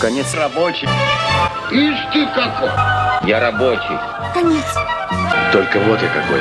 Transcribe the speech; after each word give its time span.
Конец 0.00 0.32
рабочий. 0.34 0.88
Ишь 1.72 2.12
ты 2.12 2.24
какой! 2.26 2.70
Я 3.28 3.40
рабочий. 3.40 3.98
Конец. 4.32 4.64
Только 5.50 5.80
вот 5.80 6.00
я 6.00 6.08
какой. 6.08 6.40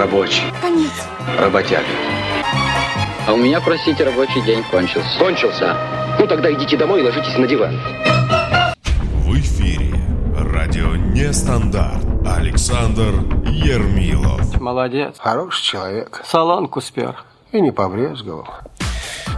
Рабочий. 0.00 0.44
Конец. 0.62 0.90
Работяга. 1.38 1.84
А 3.26 3.32
у 3.34 3.36
меня, 3.36 3.60
простите, 3.60 4.04
рабочий 4.04 4.40
день 4.40 4.64
кончился. 4.70 5.18
Кончился? 5.18 5.76
Ну 6.18 6.26
тогда 6.26 6.50
идите 6.50 6.78
домой 6.78 7.00
и 7.00 7.02
ложитесь 7.02 7.36
на 7.36 7.46
диван. 7.46 7.78
В 9.16 9.34
эфире 9.38 9.94
радио 10.34 10.96
Нестандарт. 10.96 12.02
Александр 12.26 13.12
Ермилов. 13.50 14.58
Молодец. 14.58 15.16
Хороший 15.18 15.62
человек. 15.62 16.22
Солонку 16.24 16.80
спер. 16.80 17.22
И 17.52 17.60
не 17.60 17.70
побрезговал. 17.70 18.48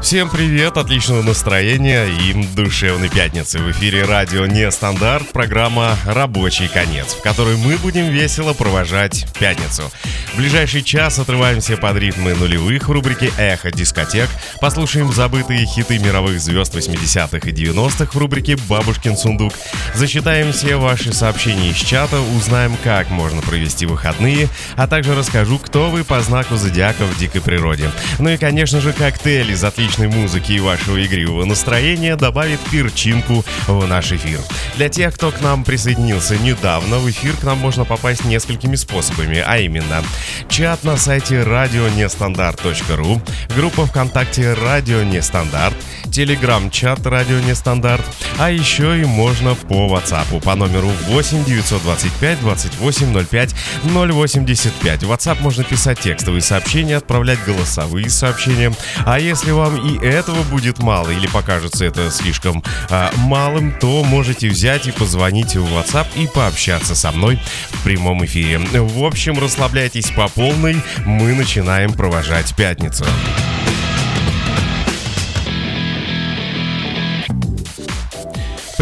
Всем 0.04 0.28
привет, 0.28 0.76
отличного 0.76 1.22
настроения 1.22 2.04
и 2.04 2.34
душевной 2.54 3.08
пятницы. 3.08 3.58
В 3.58 3.70
эфире 3.70 4.04
радио 4.04 4.44
«Нестандарт», 4.44 5.32
программа 5.32 5.96
«Рабочий 6.04 6.68
конец», 6.68 7.14
в 7.14 7.22
которой 7.22 7.56
мы 7.56 7.78
будем 7.78 8.10
весело 8.10 8.52
провожать 8.52 9.26
пятницу. 9.40 9.90
В 10.34 10.36
ближайший 10.36 10.82
час 10.82 11.18
отрываемся 11.18 11.78
под 11.78 11.96
ритмы 11.96 12.34
нулевых 12.34 12.86
в 12.86 12.92
рубрике 12.92 13.32
«Эхо 13.38 13.70
дискотек», 13.70 14.28
послушаем 14.60 15.10
забытые 15.10 15.64
хиты 15.64 15.98
мировых 15.98 16.38
звезд 16.38 16.74
80-х 16.74 17.48
и 17.48 17.52
90-х 17.52 18.12
в 18.12 18.18
рубрике 18.18 18.56
«Бабушкин 18.68 19.16
сундук», 19.16 19.54
засчитаем 19.94 20.52
все 20.52 20.76
ваши 20.76 21.14
сообщения 21.14 21.70
из 21.70 21.76
чата, 21.76 22.20
узнаем, 22.20 22.76
как 22.84 23.08
можно 23.08 23.40
провести 23.40 23.86
выходные, 23.86 24.48
а 24.76 24.86
также 24.86 25.14
расскажу, 25.14 25.58
кто 25.58 25.88
вы 25.88 26.04
по 26.04 26.20
знаку 26.20 26.56
зодиака 26.56 27.06
в 27.06 27.16
дикой 27.16 27.40
природе. 27.40 27.90
Ну 28.18 28.28
и, 28.28 28.36
конечно 28.36 28.82
же, 28.82 28.92
коктейль 28.92 29.52
из 29.52 29.64
отличной 29.94 30.08
музыки 30.08 30.52
и 30.52 30.60
вашего 30.60 31.04
игривого 31.04 31.44
настроения 31.44 32.16
добавит 32.16 32.58
перчинку 32.70 33.44
в 33.66 33.86
наш 33.86 34.12
эфир. 34.12 34.40
Для 34.76 34.88
тех, 34.88 35.14
кто 35.14 35.30
к 35.30 35.40
нам 35.40 35.64
присоединился 35.64 36.36
недавно, 36.36 36.98
в 36.98 37.08
эфир 37.08 37.36
к 37.36 37.44
нам 37.44 37.58
можно 37.58 37.84
попасть 37.84 38.24
несколькими 38.24 38.74
способами, 38.76 39.42
а 39.44 39.58
именно 39.58 40.02
чат 40.48 40.82
на 40.84 40.96
сайте 40.96 41.42
радионестандарт.ру, 41.42 43.22
группа 43.56 43.86
ВКонтакте 43.86 44.54
«Радио 44.54 45.02
Нестандарт», 45.02 45.74
телеграм-чат 46.10 47.06
«Радио 47.06 47.38
Нестандарт», 47.40 48.04
а 48.38 48.50
еще 48.50 49.00
и 49.00 49.04
можно 49.04 49.54
по 49.54 49.86
WhatsApp 49.86 50.40
по 50.42 50.54
номеру 50.54 50.90
8 51.08 51.44
925 51.44 52.40
2805 52.40 53.54
085. 53.84 55.02
В 55.04 55.12
WhatsApp 55.12 55.40
можно 55.40 55.64
писать 55.64 56.00
текстовые 56.00 56.42
сообщения, 56.42 56.96
отправлять 56.96 57.38
голосовые 57.44 58.10
сообщения, 58.10 58.72
а 59.06 59.18
если 59.18 59.52
вам 59.52 59.83
и 59.84 59.98
этого 59.98 60.42
будет 60.44 60.78
мало 60.82 61.10
или 61.10 61.26
покажется 61.26 61.84
это 61.84 62.10
слишком 62.10 62.62
а, 62.90 63.12
малым, 63.16 63.72
то 63.78 64.02
можете 64.04 64.48
взять 64.48 64.86
и 64.86 64.92
позвонить 64.92 65.56
в 65.56 65.66
WhatsApp 65.66 66.06
и 66.16 66.26
пообщаться 66.26 66.94
со 66.94 67.12
мной 67.12 67.38
в 67.70 67.84
прямом 67.84 68.24
эфире. 68.24 68.58
В 68.58 69.04
общем, 69.04 69.38
расслабляйтесь 69.38 70.10
по 70.10 70.28
полной, 70.28 70.76
мы 71.04 71.34
начинаем 71.34 71.92
провожать 71.92 72.54
пятницу. 72.56 73.04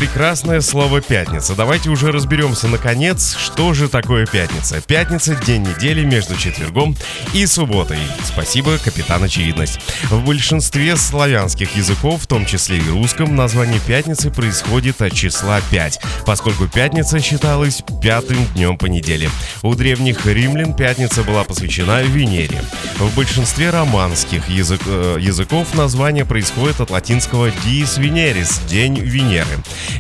Прекрасное 0.02 0.60
слово 0.62 1.00
«пятница». 1.00 1.54
Давайте 1.54 1.88
уже 1.88 2.10
разберемся, 2.10 2.66
наконец, 2.66 3.36
что 3.36 3.72
же 3.72 3.88
такое 3.88 4.26
пятница. 4.26 4.80
Пятница– 4.80 5.36
день 5.46 5.62
недели 5.62 6.04
между 6.04 6.34
четвергом 6.34 6.96
и 7.32 7.46
субботой. 7.46 7.98
Спасибо, 8.24 8.78
капитан 8.78 9.22
Очевидность. 9.22 9.78
В 10.10 10.24
большинстве 10.24 10.96
славянских 10.96 11.76
языков, 11.76 12.22
в 12.22 12.26
том 12.26 12.46
числе 12.46 12.78
и 12.78 12.88
русском, 12.88 13.36
название 13.36 13.78
пятницы 13.86 14.32
происходит 14.32 15.00
от 15.00 15.12
числа 15.12 15.60
5, 15.70 16.00
поскольку 16.26 16.66
пятница 16.66 17.20
считалась 17.20 17.84
пятым 18.02 18.44
днем 18.54 18.78
по 18.78 18.86
неделе. 18.86 19.30
У 19.62 19.72
древних 19.76 20.26
римлян 20.26 20.74
пятница 20.74 21.22
была 21.22 21.44
посвящена 21.44 22.02
Венере. 22.02 22.60
В 22.98 23.14
большинстве 23.14 23.70
романских 23.70 24.48
язык, 24.48 24.80
э, 24.84 25.18
языков 25.20 25.74
название 25.74 26.24
происходит 26.24 26.80
от 26.80 26.90
латинского 26.90 27.50
«dies 27.50 28.00
Veneris»– 28.00 28.66
«день 28.68 28.98
Венеры». 28.98 29.46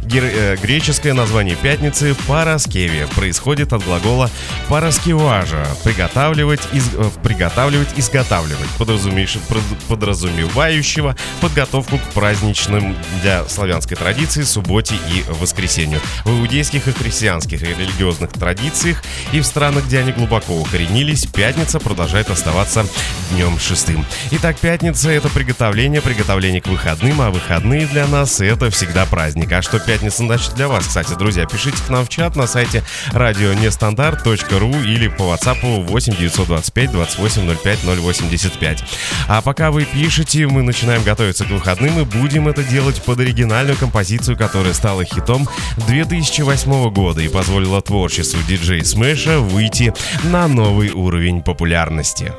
Гер- 0.02 0.24
э, 0.24 0.56
греческое 0.56 1.14
название 1.14 1.56
пятницы 1.56 2.14
«параскевия» 2.26 3.06
происходит 3.08 3.72
от 3.72 3.84
глагола 3.84 4.30
«параскеважа»– 4.68 5.66
приготавливать, 5.84 6.60
из, 6.72 6.88
э, 6.94 7.10
приготавливать, 7.22 7.88
изготавливать, 7.96 8.68
подразумеющ- 8.78 9.40
подразумевающего 9.88 11.16
подготовку 11.40 11.98
к 11.98 12.02
праздничным 12.12 12.96
для 13.22 13.44
славянской 13.48 13.96
традиции 13.96 14.42
субботе 14.42 14.94
и 15.08 15.24
воскресенью. 15.40 16.00
В 16.24 16.30
иудейских 16.30 16.88
и 16.88 16.92
христианских 16.92 17.62
религиозных 17.62 18.32
традициях 18.32 19.02
и 19.32 19.40
в 19.40 19.46
странах, 19.46 19.84
где 19.86 19.98
они 19.98 20.12
глубоко 20.12 20.54
укоренились, 20.54 21.26
пятница 21.26 21.78
продолжает 21.80 22.30
оставаться 22.30 22.86
днем 23.30 23.58
шестым. 23.58 24.04
Итак, 24.30 24.56
пятница– 24.58 25.10
это 25.12 25.28
приготовление, 25.28 26.00
приготовление 26.00 26.60
к 26.60 26.66
выходным, 26.66 27.20
а 27.20 27.30
выходные 27.30 27.86
для 27.86 28.06
нас– 28.06 28.40
это 28.40 28.70
всегда 28.70 29.06
праздник. 29.06 29.52
А 29.52 29.62
что 29.62 29.78
пятница 29.84 30.18
значит 30.18 30.54
для 30.54 30.68
вас, 30.68 30.86
кстати, 30.86 31.14
друзья? 31.14 31.46
Пишите 31.46 31.76
к 31.82 31.88
нам 31.88 32.04
в 32.04 32.08
чат 32.08 32.36
на 32.36 32.46
сайте 32.46 32.82
радионестандарт.ру 33.12 34.70
или 34.82 35.08
по 35.08 35.22
WhatsApp 35.22 35.84
8 35.84 36.16
925 36.16 36.90
2805 36.92 37.78
085. 37.84 38.84
А 39.28 39.40
пока 39.42 39.70
вы 39.70 39.84
пишете, 39.84 40.46
мы 40.46 40.62
начинаем 40.62 41.02
готовиться 41.02 41.44
к 41.44 41.50
выходным 41.50 42.00
и 42.00 42.04
будем 42.04 42.48
это 42.48 42.62
делать 42.62 43.02
под 43.02 43.20
оригинальную 43.20 43.76
композицию, 43.76 44.36
которая 44.36 44.74
стала 44.74 45.04
хитом 45.04 45.48
2008 45.88 46.90
года 46.90 47.20
и 47.20 47.28
позволила 47.28 47.80
творчеству 47.80 48.40
диджей 48.48 48.84
Смэша 48.84 49.38
выйти 49.38 49.92
на 50.24 50.48
новый 50.48 50.90
уровень 50.90 51.42
популярности. 51.42 52.32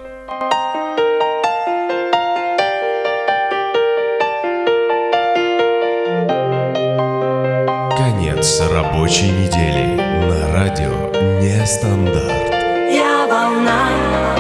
Конец 8.44 8.60
рабочей 8.74 9.32
недели 9.32 9.96
на 9.96 10.52
радио 10.52 11.10
Нестандарт. 11.40 12.54
Я 12.92 13.26
волна, 13.26 14.36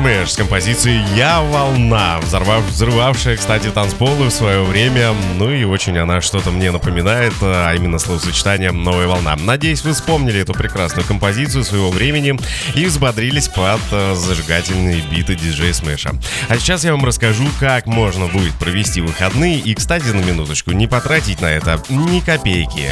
Смэш 0.00 0.32
с 0.32 0.36
композицией 0.36 1.04
«Я 1.14 1.42
волна», 1.42 2.20
взорвав, 2.20 2.64
взрывавшая, 2.64 3.36
кстати, 3.36 3.68
танцполы 3.68 4.28
в 4.28 4.30
свое 4.30 4.62
время. 4.62 5.12
Ну 5.36 5.50
и 5.50 5.64
очень 5.64 5.98
она 5.98 6.22
что-то 6.22 6.50
мне 6.50 6.70
напоминает, 6.70 7.34
а 7.42 7.74
именно 7.74 7.98
словосочетание 7.98 8.72
«Новая 8.72 9.08
волна». 9.08 9.36
Надеюсь, 9.36 9.84
вы 9.84 9.92
вспомнили 9.92 10.40
эту 10.40 10.54
прекрасную 10.54 11.06
композицию 11.06 11.64
своего 11.64 11.90
времени 11.90 12.40
и 12.74 12.86
взбодрились 12.86 13.48
под 13.48 13.82
э, 13.92 14.14
зажигательные 14.14 15.02
биты 15.02 15.34
диджей 15.34 15.74
Смэша. 15.74 16.12
А 16.48 16.56
сейчас 16.56 16.82
я 16.82 16.92
вам 16.92 17.04
расскажу, 17.04 17.46
как 17.60 17.84
можно 17.84 18.26
будет 18.26 18.54
провести 18.54 19.02
выходные 19.02 19.58
и, 19.58 19.74
кстати, 19.74 20.06
на 20.06 20.22
минуточку, 20.22 20.70
не 20.70 20.86
потратить 20.86 21.42
на 21.42 21.52
это 21.52 21.82
ни 21.90 22.20
копейки. 22.20 22.90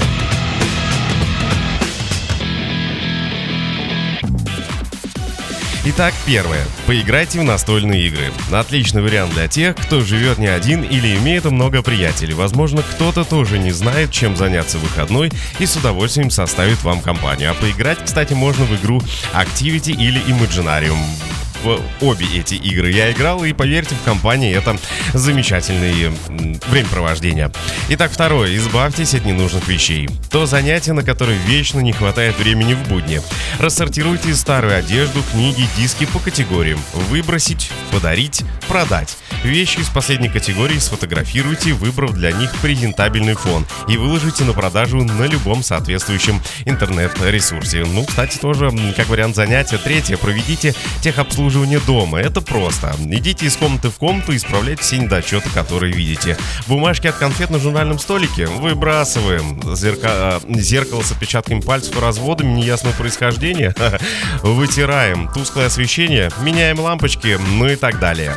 Итак, 5.90 6.12
первое. 6.26 6.66
Поиграйте 6.86 7.40
в 7.40 7.44
настольные 7.44 8.08
игры. 8.08 8.30
Отличный 8.52 9.00
вариант 9.00 9.32
для 9.32 9.48
тех, 9.48 9.74
кто 9.74 10.02
живет 10.02 10.36
не 10.36 10.46
один 10.46 10.82
или 10.82 11.16
имеет 11.16 11.46
много 11.46 11.80
приятелей. 11.80 12.34
Возможно, 12.34 12.82
кто-то 12.82 13.24
тоже 13.24 13.58
не 13.58 13.70
знает, 13.70 14.10
чем 14.10 14.36
заняться 14.36 14.76
в 14.76 14.82
выходной 14.82 15.32
и 15.58 15.64
с 15.64 15.76
удовольствием 15.76 16.28
составит 16.28 16.82
вам 16.82 17.00
компанию. 17.00 17.52
А 17.52 17.54
поиграть, 17.54 18.04
кстати, 18.04 18.34
можно 18.34 18.66
в 18.66 18.74
игру 18.78 19.00
Activity 19.32 19.92
или 19.92 20.20
Imaginarium 20.26 20.98
в 21.62 21.80
обе 22.00 22.26
эти 22.38 22.54
игры 22.54 22.90
я 22.90 23.10
играл, 23.12 23.44
и 23.44 23.52
поверьте, 23.52 23.94
в 23.94 24.04
компании 24.04 24.54
это 24.54 24.76
замечательное 25.14 26.12
времяпровождение. 26.68 27.50
Итак, 27.90 28.12
второе. 28.12 28.56
Избавьтесь 28.56 29.14
от 29.14 29.24
ненужных 29.24 29.66
вещей. 29.68 30.08
То 30.30 30.46
занятие, 30.46 30.92
на 30.92 31.02
которое 31.02 31.36
вечно 31.46 31.80
не 31.80 31.92
хватает 31.92 32.38
времени 32.38 32.74
в 32.74 32.88
будни. 32.88 33.20
Рассортируйте 33.58 34.34
старую 34.34 34.76
одежду, 34.76 35.22
книги, 35.32 35.66
диски 35.76 36.06
по 36.06 36.18
категориям. 36.18 36.80
Выбросить, 36.92 37.70
подарить, 37.90 38.44
продать. 38.68 39.16
Вещи 39.42 39.78
из 39.78 39.88
последней 39.88 40.28
категории 40.28 40.78
сфотографируйте, 40.78 41.72
выбрав 41.72 42.12
для 42.12 42.32
них 42.32 42.54
презентабельный 42.56 43.34
фон, 43.34 43.66
и 43.88 43.96
выложите 43.96 44.44
на 44.44 44.52
продажу 44.52 45.04
на 45.04 45.26
любом 45.26 45.62
соответствующем 45.62 46.42
интернет-ресурсе. 46.64 47.84
Ну, 47.84 48.04
кстати, 48.04 48.36
тоже 48.38 48.72
как 48.96 49.08
вариант 49.08 49.36
занятия. 49.36 49.78
Третье. 49.78 50.16
Проведите 50.16 50.74
техобслуживание 51.00 51.47
дома. 51.86 52.20
Это 52.20 52.40
просто. 52.40 52.94
Идите 53.00 53.46
из 53.46 53.56
комнаты 53.56 53.90
в 53.90 53.96
комнату 53.96 54.32
и 54.32 54.36
исправляйте 54.36 54.82
все 54.82 54.98
недочеты, 54.98 55.48
которые 55.50 55.92
видите. 55.92 56.36
Бумажки 56.66 57.06
от 57.06 57.16
конфет 57.16 57.50
на 57.50 57.58
журнальном 57.58 57.98
столике 57.98 58.46
выбрасываем. 58.46 59.58
Зерка- 59.60 60.40
э, 60.46 60.54
Зеркало 60.60 61.02
с 61.02 61.12
отпечатками 61.12 61.60
пальцев 61.60 61.96
и 61.96 62.00
разводами 62.00 62.52
неясного 62.52 62.94
происхождения 62.94 63.74
вытираем. 64.42 65.28
Тусклое 65.32 65.66
освещение, 65.66 66.30
меняем 66.40 66.80
лампочки, 66.80 67.38
ну 67.54 67.66
и 67.68 67.76
так 67.76 67.98
далее. 67.98 68.34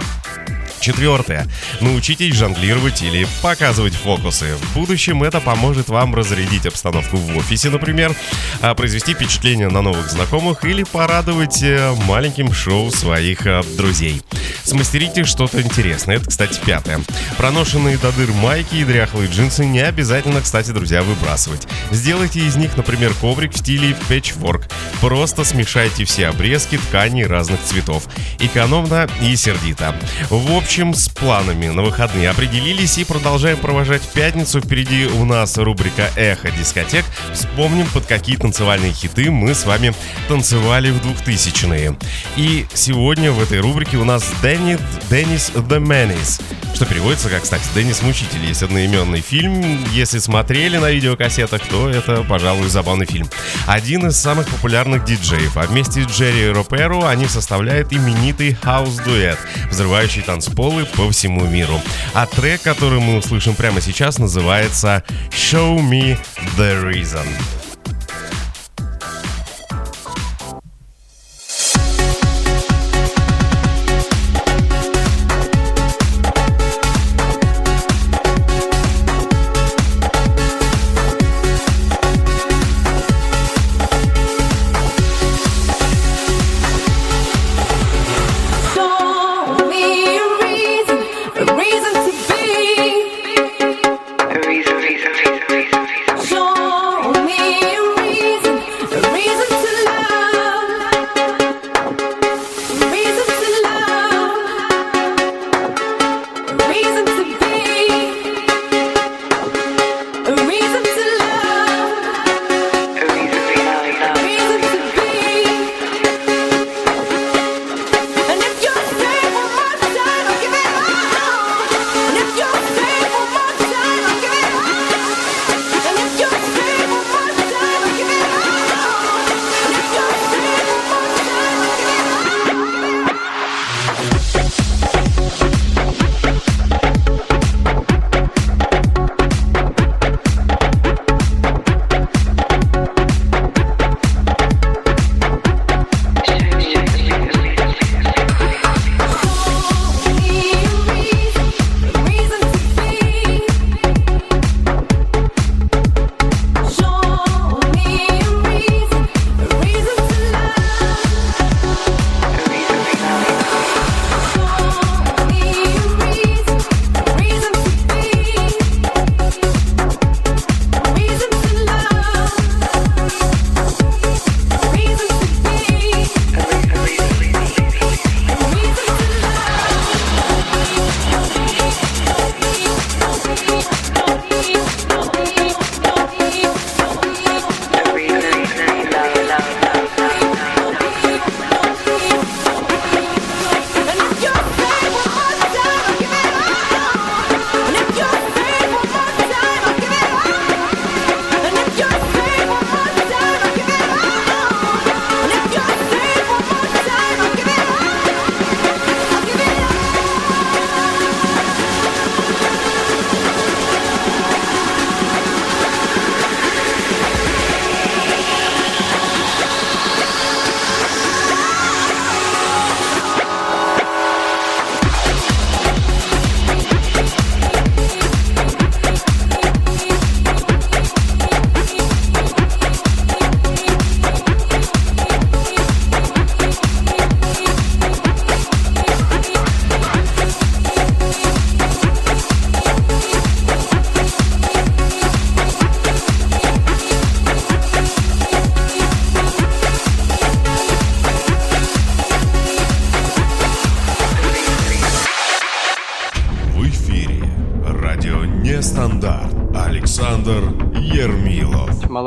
Четвертое. 0.82 1.48
Научитесь 1.80 2.34
жонглировать 2.34 3.04
или 3.04 3.28
показывать 3.44 3.94
фокусы. 3.94 4.56
В 4.56 4.74
будущем 4.74 5.22
это 5.22 5.40
поможет 5.40 5.90
вам 5.90 6.16
разрядить 6.16 6.66
обстановку 6.66 7.18
в 7.18 7.38
офисе, 7.38 7.70
например, 7.70 8.16
а 8.62 8.74
произвести 8.74 9.14
впечатление 9.14 9.70
на 9.70 9.84
новых 9.84 10.10
знакомых 10.10 10.66
или 10.66 10.82
порадовать 10.84 11.62
э, 11.62 11.94
маленьким 12.08 12.52
шоу 12.52 12.90
своих 12.90 13.46
э, 13.46 13.62
друзей. 13.78 14.24
Смастерите 14.64 15.24
что-то 15.24 15.62
интересное. 15.62 16.16
Это, 16.16 16.30
кстати, 16.30 16.60
пятое. 16.66 17.02
Проношенные 17.38 17.98
до 17.98 18.12
дыр 18.12 18.32
майки 18.32 18.76
и 18.76 18.84
дряхлые 18.84 19.30
джинсы 19.30 19.66
не 19.66 19.82
обязательно, 19.82 20.42
кстати, 20.42 20.72
друзья, 20.72 21.04
выбрасывать. 21.04 21.68
Сделайте 21.92 22.40
из 22.40 22.56
них, 22.56 22.76
например, 22.76 23.14
коврик 23.22 23.54
в 23.54 23.58
стиле 23.60 23.96
пэтчворк. 24.08 24.68
Просто 25.00 25.44
смешайте 25.44 26.06
все 26.06 26.28
обрезки 26.28 26.78
тканей 26.78 27.26
разных 27.26 27.62
цветов. 27.64 28.08
Экономно 28.40 29.08
и 29.22 29.36
сердито. 29.36 29.96
В 30.30 30.56
общем, 30.56 30.71
с 30.72 31.10
планами 31.10 31.68
на 31.68 31.82
выходные 31.82 32.30
определились 32.30 32.98
и 32.98 33.04
продолжаем 33.04 33.58
провожать 33.58 34.02
пятницу. 34.14 34.62
Впереди 34.62 35.06
у 35.06 35.26
нас 35.26 35.58
рубрика 35.58 36.10
«Эхо 36.16 36.50
дискотек». 36.50 37.04
Вспомним, 37.34 37.86
под 37.88 38.06
какие 38.06 38.38
танцевальные 38.38 38.94
хиты 38.94 39.32
мы 39.32 39.54
с 39.54 39.66
вами 39.66 39.94
танцевали 40.30 40.92
в 40.92 41.06
2000-е. 41.06 41.98
И 42.38 42.66
сегодня 42.74 43.34
в 43.34 43.44
этой 43.44 43.60
рубрике 43.60 43.98
у 43.98 44.06
нас 44.06 44.32
Дэнни, 44.42 44.78
Деннис 45.10 45.52
The 45.54 45.84
Menace, 45.86 46.42
что 46.74 46.86
переводится 46.86 47.30
как, 47.30 47.44
кстати, 47.44 47.64
Деннис 47.76 48.02
Мучитель. 48.02 48.44
Есть 48.46 48.64
одноименный 48.64 49.22
фильм. 49.22 49.84
Если 49.92 50.20
смотрели 50.20 50.78
на 50.78 50.92
видеокассетах, 50.92 51.62
то 51.68 51.90
это, 51.90 52.24
пожалуй, 52.24 52.70
забавный 52.70 53.06
фильм. 53.06 53.30
Один 53.68 54.08
из 54.08 54.18
самых 54.18 54.48
популярных 54.48 55.04
диджеев. 55.06 55.58
А 55.58 55.64
вместе 55.64 56.04
с 56.04 56.08
Джерри 56.08 56.50
Роперо 56.50 57.06
они 57.06 57.28
составляют 57.28 57.94
именитый 57.94 58.58
хаус-дуэт, 58.62 59.38
взрывающий 59.70 60.22
танцполы 60.22 60.86
по 60.86 61.10
всему 61.12 61.46
миру. 61.46 61.80
А 62.14 62.26
трек, 62.26 62.62
который 62.62 63.00
мы 63.00 63.18
услышим 63.18 63.56
прямо 63.56 63.82
сейчас, 63.82 64.18
называется 64.18 65.04
«Show 65.32 65.78
Me 65.78 66.18
The 66.58 66.84
Reason». 66.84 67.61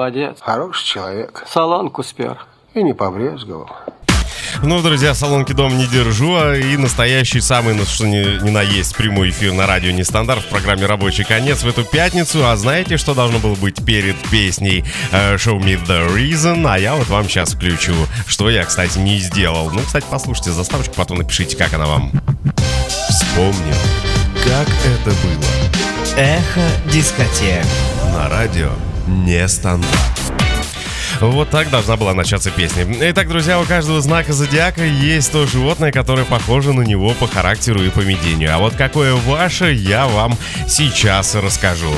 Молодец. 0.04 0.36
Хороший 0.42 0.84
человек. 0.84 1.44
Солонку 1.48 2.02
спер. 2.02 2.36
И 2.74 2.82
не 2.82 2.92
побрезговал. 2.92 3.70
Ну, 4.62 4.82
друзья, 4.82 5.14
салонки 5.14 5.52
дом 5.52 5.78
не 5.78 5.86
держу, 5.86 6.36
а 6.36 6.54
и 6.54 6.76
настоящий 6.76 7.40
самый, 7.40 7.72
ну, 7.72 7.86
что 7.86 8.06
ни, 8.06 8.44
ни 8.44 8.50
на 8.50 8.60
есть, 8.60 8.94
прямой 8.94 9.30
эфир 9.30 9.54
на 9.54 9.66
радио 9.66 9.92
Нестандарт 9.92 10.42
в 10.42 10.48
программе 10.48 10.84
«Рабочий 10.84 11.24
конец» 11.24 11.62
в 11.62 11.68
эту 11.68 11.84
пятницу. 11.84 12.46
А 12.46 12.54
знаете, 12.56 12.98
что 12.98 13.14
должно 13.14 13.38
было 13.38 13.54
быть 13.54 13.82
перед 13.82 14.16
песней 14.28 14.84
э, 15.10 15.36
«Show 15.36 15.58
Me 15.58 15.82
The 15.82 16.14
Reason», 16.14 16.70
а 16.70 16.78
я 16.78 16.96
вот 16.96 17.08
вам 17.08 17.26
сейчас 17.26 17.54
включу, 17.54 17.94
что 18.26 18.50
я, 18.50 18.66
кстати, 18.66 18.98
не 18.98 19.16
сделал. 19.16 19.70
Ну, 19.70 19.80
кстати, 19.80 20.04
послушайте 20.10 20.50
заставочку, 20.50 20.96
потом 20.96 21.16
напишите, 21.16 21.56
как 21.56 21.72
она 21.72 21.86
вам. 21.86 22.12
Вспомним, 23.08 23.74
как 24.44 24.68
это 24.84 25.16
было 25.22 26.18
Эхо 26.18 26.92
дискотек. 26.92 27.64
на 28.12 28.28
радио 28.28 28.68
Нестандарт. 29.06 29.94
Вот 31.20 31.50
так 31.50 31.70
должна 31.70 31.96
была 31.96 32.14
начаться 32.14 32.50
песня. 32.50 32.86
Итак, 33.10 33.28
друзья, 33.28 33.60
у 33.60 33.64
каждого 33.64 34.00
знака 34.00 34.32
зодиака 34.32 34.84
есть 34.84 35.32
то 35.32 35.46
животное, 35.46 35.92
которое 35.92 36.24
похоже 36.24 36.72
на 36.72 36.82
него 36.82 37.12
по 37.14 37.26
характеру 37.26 37.82
и 37.82 37.90
поведению. 37.90 38.54
А 38.54 38.58
вот 38.58 38.74
какое 38.74 39.14
ваше, 39.14 39.72
я 39.72 40.06
вам 40.06 40.36
сейчас 40.66 41.34
расскажу. 41.34 41.94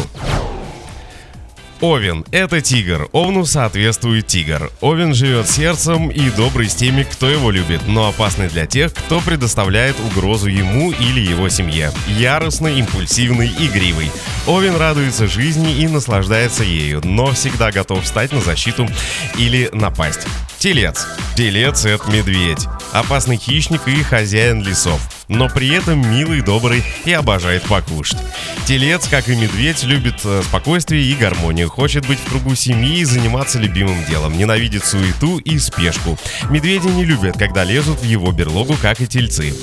Овен– 1.81 2.25
это 2.31 2.61
тигр. 2.61 3.09
Овну 3.13 3.45
соответствует 3.45 4.27
тигр. 4.27 4.71
Овен 4.81 5.15
живет 5.15 5.49
сердцем 5.49 6.11
и 6.11 6.31
добрый 6.31 6.71
с 6.71 6.75
теми, 6.75 7.03
кто 7.03 7.29
его 7.29 7.51
любит, 7.51 7.83
но 7.87 8.09
опасный 8.09 8.49
для 8.49 8.67
тех, 8.67 8.95
кто 8.95 9.21
предоставляет 9.21 9.97
угрозу 10.01 10.49
ему 10.49 10.91
или 10.93 11.21
его 11.21 11.49
семье. 11.51 11.93
Яростный, 12.09 12.79
импульсивный, 12.79 13.49
игривый. 13.49 14.11
Овен 14.47 14.77
радуется 14.77 15.27
жизни 15.27 15.75
и 15.75 15.87
наслаждается 15.87 16.65
ею, 16.65 17.03
но 17.05 17.33
всегда 17.33 17.71
готов 17.71 18.05
встать 18.05 18.33
на 18.33 18.41
защиту 18.41 18.89
или 19.37 19.69
напасть. 19.73 20.27
Телец. 20.59 21.07
Телец– 21.37 21.85
это 21.87 22.11
медведь. 22.11 22.67
Опасный 22.93 23.37
хищник 23.37 23.87
и 23.87 24.03
хозяин 24.03 24.63
лесов. 24.63 25.01
Но 25.29 25.49
при 25.49 25.69
этом 25.75 26.01
милый, 26.09 26.41
добрый 26.41 26.85
и 27.05 27.13
обожает 27.13 27.63
покушать. 27.63 28.19
Телец, 28.67 29.09
как 29.09 29.29
и 29.29 29.37
медведь, 29.37 29.83
любит 29.85 30.21
э, 30.25 30.43
спокойствие 30.45 31.03
и 31.03 31.15
гармонию. 31.15 31.69
Хочет 31.69 32.07
быть 32.07 32.19
в 32.19 32.29
кругу 32.29 32.55
семьи 32.55 32.99
и 32.99 33.05
заниматься 33.05 33.59
любимым 33.59 34.05
делом. 34.05 34.37
Ненавидит 34.37 34.85
суету 34.85 35.39
и 35.39 35.59
спешку. 35.59 36.19
Медведи 36.51 36.89
не 36.89 37.05
любят, 37.05 37.37
когда 37.37 37.65
лезут 37.65 38.01
в 38.01 38.05
его 38.05 38.31
берлогу, 38.33 38.77
как 38.81 39.01
и 39.01 39.07
тельцы. 39.07 39.55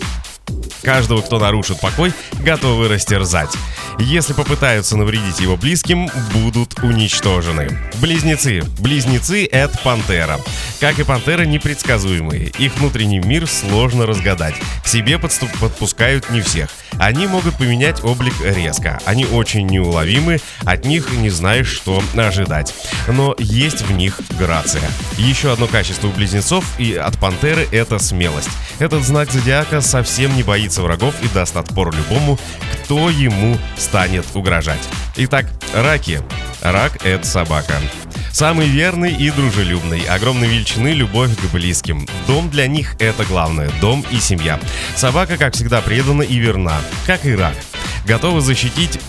Каждого, 0.83 1.21
кто 1.21 1.39
нарушит 1.39 1.79
покой, 1.79 2.13
готовы 2.39 2.89
растерзать. 2.89 3.51
Если 3.99 4.33
попытаются 4.33 4.97
навредить 4.97 5.39
его 5.39 5.55
близким, 5.55 6.09
будут 6.33 6.83
уничтожены. 6.83 7.79
Близнецы. 8.01 8.63
Близнецы— 8.79 9.45
это 9.51 9.77
пантера. 9.83 10.39
Как 10.79 10.99
и 10.99 11.03
пантера, 11.03 11.43
непредсказуемые. 11.43 12.51
Их 12.57 12.75
внутренний 12.75 13.19
мир 13.19 13.47
сложно 13.47 14.05
разгадать. 14.05 14.55
К 14.83 14.87
себе 14.87 15.15
подступ- 15.17 15.57
подпускают 15.59 16.29
не 16.31 16.41
всех. 16.41 16.69
Они 16.99 17.27
могут 17.27 17.57
поменять 17.57 18.03
облик 18.03 18.33
резко. 18.43 18.99
Они 19.05 19.25
очень 19.25 19.67
неуловимы, 19.67 20.39
от 20.63 20.85
них 20.85 21.11
не 21.11 21.29
знаешь, 21.29 21.67
что 21.67 22.03
ожидать. 22.15 22.73
Но 23.07 23.35
есть 23.37 23.81
в 23.81 23.91
них 23.91 24.19
грация. 24.37 24.83
Еще 25.17 25.51
одно 25.51 25.67
качество 25.67 26.07
у 26.07 26.11
близнецов 26.11 26.65
и 26.79 26.95
от 26.95 27.17
пантеры— 27.19 27.67
это 27.71 27.99
смелость. 27.99 28.49
Этот 28.79 29.03
знак 29.03 29.31
зодиака 29.31 29.81
совсем 29.81 30.35
не 30.35 30.43
боится 30.43 30.72
врагов 30.81 31.15
и 31.21 31.27
даст 31.27 31.55
отпор 31.55 31.93
любому, 31.95 32.39
кто 32.83 33.09
ему 33.09 33.57
станет 33.77 34.25
угрожать. 34.33 34.81
Итак, 35.17 35.45
раки. 35.73 36.21
Рак– 36.61 36.97
это 37.05 37.25
собака. 37.25 37.75
Самый 38.31 38.67
верный 38.67 39.13
и 39.13 39.29
дружелюбный. 39.29 40.01
Огромной 40.05 40.47
величины 40.47 40.87
любовь 40.89 41.35
к 41.37 41.51
близким. 41.51 42.07
Дом 42.25 42.49
для 42.49 42.67
них– 42.67 42.95
это 42.99 43.25
главное. 43.25 43.69
Дом 43.79 44.03
и 44.09 44.19
семья. 44.19 44.59
Собака, 44.95 45.37
как 45.37 45.53
всегда, 45.53 45.81
предана 45.81 46.23
и 46.23 46.37
верна. 46.37 46.79
Как 47.05 47.25
и 47.25 47.35
рак. 47.35 47.55
Готова 48.07 48.41
защитить 48.41 48.99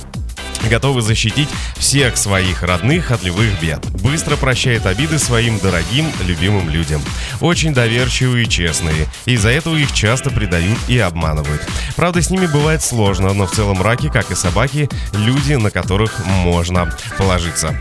готовы 0.69 1.03
защитить 1.03 1.49
всех 1.77 2.17
своих 2.17 2.63
родных 2.63 3.11
от 3.11 3.23
любых 3.23 3.61
бед. 3.61 3.85
Быстро 4.03 4.37
прощает 4.37 4.87
обиды 4.87 5.19
своим 5.19 5.59
дорогим, 5.59 6.07
любимым 6.27 6.69
людям. 6.69 7.03
Очень 7.41 7.75
доверчивые 7.75 8.45
и 8.45 8.49
честные. 8.49 9.07
Из-за 9.25 9.51
этого 9.51 9.77
их 9.77 9.93
часто 9.93 10.31
предают 10.31 10.79
и 10.89 10.99
обманывают. 10.99 11.63
Правда, 11.97 12.23
с 12.23 12.31
ними 12.31 12.47
бывает 12.47 12.83
сложно, 12.83 13.33
но 13.33 13.47
в 13.47 13.53
целом 13.53 13.83
раки, 13.83 14.09
как 14.09 14.31
и 14.31 14.35
собаки, 14.35 14.89
люди, 15.13 15.55
на 15.55 15.71
которых 15.71 16.25
можно 16.27 16.97
положиться. 17.19 17.77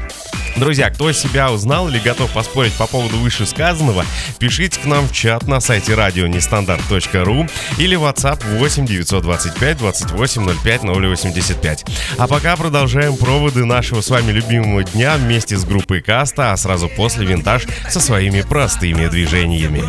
Друзья, 0.56 0.90
кто 0.90 1.12
себя 1.12 1.52
узнал 1.52 1.90
или 1.90 2.00
готов 2.00 2.32
поспорить 2.32 2.74
по 2.74 2.86
поводу 2.86 3.18
вышесказанного, 3.18 4.06
пишите 4.38 4.80
к 4.80 4.86
нам 4.86 5.08
в 5.08 5.12
чат 5.12 5.48
на 5.48 5.60
сайте 5.60 5.96
радионестандарт.ру 5.96 7.48
или 7.78 7.98
WhatsApp 7.98 8.58
8 8.60 8.86
925 8.86 9.78
28 9.78 10.50
05 10.64 10.84
085. 10.84 11.86
А 12.18 12.28
пока 12.28 12.56
продолжаем 12.56 13.18
проводы 13.18 13.66
нашего 13.66 14.02
с 14.02 14.10
вами 14.10 14.32
любимого 14.32 14.84
дня 14.84 15.16
вместе 15.18 15.58
с 15.58 15.66
группой 15.66 16.02
Каста, 16.02 16.52
а 16.52 16.58
сразу 16.58 16.88
после 16.88 17.26
винтаж 17.26 17.64
со 17.90 18.00
своими 18.00 18.42
простыми 18.42 19.08
движениями. 19.08 19.84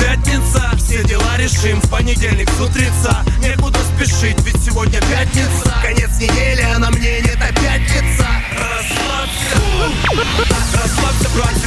Пятница, 0.00 0.70
все 0.76 1.02
дела 1.04 1.36
решим 1.38 1.80
В 1.80 1.90
понедельник 1.90 2.48
с 2.50 2.60
утреца, 2.60 3.24
некуда 3.40 3.78
спешить 3.96 4.38
Ведь 4.44 4.62
сегодня 4.62 5.00
пятница, 5.00 5.74
конец 5.82 6.10
недели 6.20 6.62
А 6.62 6.78
на 6.78 6.90
мне 6.90 7.20
нет 7.20 7.38
пятница 7.38 8.21
Расслабься, 8.21 8.21
расслабься, 9.82 11.28
брат, 11.34 11.62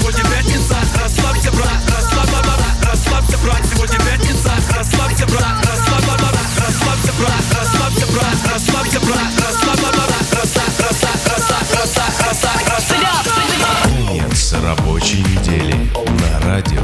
рабочей 14.65 15.19
недели 15.19 15.75
на 16.21 16.39
радио 16.47 16.81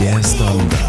Нестандарт. 0.00 0.79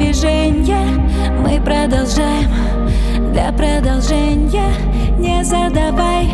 Движения. 0.00 0.86
Мы 1.42 1.60
продолжаем. 1.60 2.50
Для 3.32 3.52
продолжения 3.52 4.72
Не 5.18 5.44
задавай 5.44 6.26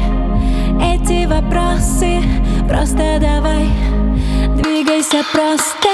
эти 0.80 1.26
вопросы. 1.26 2.22
Просто 2.68 3.18
давай. 3.20 3.66
Двигайся 4.56 5.22
просто. 5.32 5.88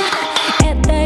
Это 0.60 1.01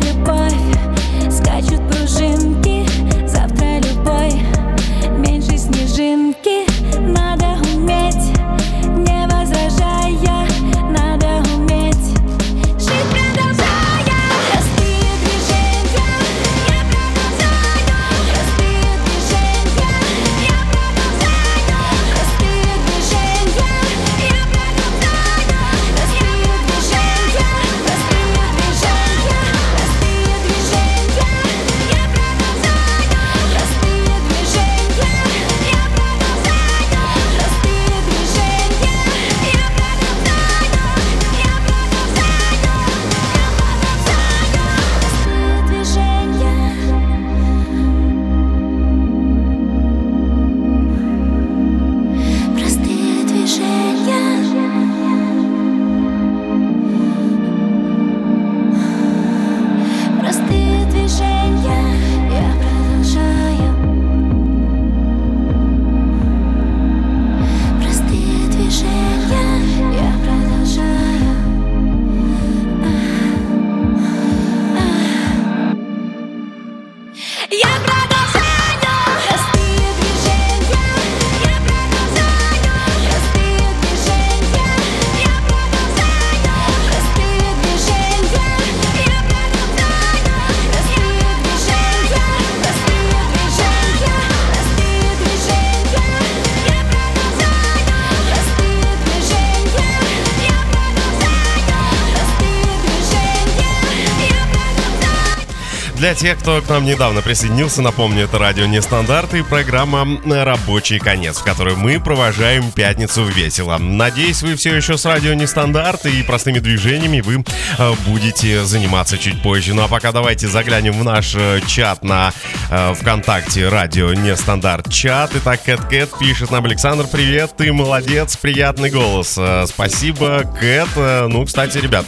Для 105.96 106.14
тех, 106.14 106.38
кто 106.38 106.61
к 106.61 106.68
нам 106.68 106.85
недавно 106.85 107.22
присоединился, 107.22 107.80
напомню, 107.80 108.24
это 108.24 108.38
радио 108.38 108.66
Нестандарт 108.66 109.32
и 109.32 109.42
программа 109.42 110.06
«Рабочий 110.26 110.98
конец», 110.98 111.38
в 111.38 111.42
которой 111.42 111.74
мы 111.74 111.98
провожаем 111.98 112.70
пятницу 112.70 113.24
весело. 113.24 113.78
Надеюсь, 113.78 114.42
вы 114.42 114.56
все 114.56 114.76
еще 114.76 114.98
с 114.98 115.06
радио 115.06 115.32
Нестандарт 115.32 116.04
и 116.04 116.22
простыми 116.22 116.59
движениями 116.59 117.22
вы 117.22 117.42
э, 117.78 117.92
будете 118.06 118.64
заниматься 118.64 119.16
чуть 119.16 119.40
позже. 119.42 119.72
Ну 119.72 119.85
а 119.85 119.88
пока 119.88 120.12
давайте 120.12 120.48
заглянем 120.48 120.92
в 120.92 121.02
наш 121.02 121.35
э, 121.35 121.61
чат 121.66 122.04
на 122.04 122.30
э, 122.70 122.94
ВКонтакте 123.00 123.68
радио 123.68 124.12
Нестандарт 124.12 124.92
чат. 124.92 125.30
Итак, 125.35 125.62
Кэт 125.64 125.80
Кэт 125.87 126.18
пишет 126.18 126.50
нам 126.50 126.66
Александр, 126.66 127.06
привет, 127.11 127.56
ты 127.56 127.72
молодец, 127.72 128.37
приятный 128.37 128.90
голос. 128.90 129.38
Спасибо, 129.66 130.42
Кэт. 130.61 130.88
Ну, 130.96 131.46
кстати, 131.46 131.78
ребят, 131.78 132.04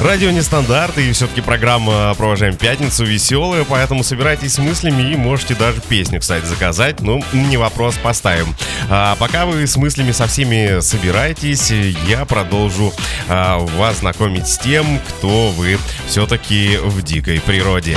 радио 0.00 0.30
Нестандарт 0.30 0.98
и 0.98 1.10
все-таки 1.12 1.40
программа 1.40 2.14
«Провожаем 2.14 2.56
пятницу» 2.56 3.04
веселая, 3.22 3.64
поэтому 3.64 4.02
собирайтесь 4.02 4.54
с 4.54 4.58
мыслями 4.58 5.12
и 5.12 5.16
можете 5.16 5.54
даже 5.54 5.80
песню, 5.80 6.18
кстати, 6.18 6.44
заказать. 6.44 7.00
Ну, 7.00 7.22
не 7.32 7.56
вопрос, 7.56 7.94
поставим. 8.02 8.52
А 8.90 9.14
пока 9.14 9.46
вы 9.46 9.64
с 9.64 9.76
мыслями 9.76 10.10
со 10.10 10.26
всеми 10.26 10.80
собираетесь, 10.80 11.70
я 12.08 12.24
продолжу 12.24 12.92
а, 13.28 13.58
вас 13.58 14.00
знакомить 14.00 14.48
с 14.48 14.58
тем, 14.58 14.98
кто 15.08 15.50
вы 15.50 15.78
все-таки 16.08 16.78
в 16.82 17.02
дикой 17.02 17.40
природе. 17.40 17.96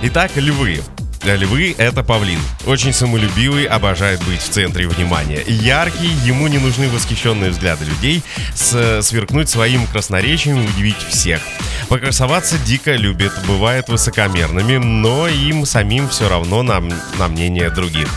Итак, 0.00 0.30
львы. 0.36 0.80
Львы— 1.36 1.74
это 1.78 2.02
павлин. 2.02 2.40
Очень 2.66 2.92
самолюбивый, 2.92 3.64
обожает 3.64 4.22
быть 4.24 4.40
в 4.40 4.48
центре 4.48 4.88
внимания. 4.88 5.42
Яркий, 5.46 6.08
ему 6.24 6.46
не 6.48 6.58
нужны 6.58 6.88
восхищенные 6.88 7.50
взгляды 7.50 7.84
людей, 7.84 8.22
с- 8.54 9.02
сверкнуть 9.02 9.48
своим 9.48 9.86
красноречием 9.86 10.64
удивить 10.64 10.96
всех. 11.08 11.40
Покрасоваться 11.88 12.58
дико 12.58 12.92
любит, 12.92 13.32
бывает 13.46 13.88
высокомерными, 13.88 14.76
но 14.76 15.28
им 15.28 15.64
самим 15.64 16.08
все 16.08 16.28
равно 16.28 16.62
на, 16.62 16.80
на 16.80 17.28
мнение 17.28 17.70
других. 17.70 18.08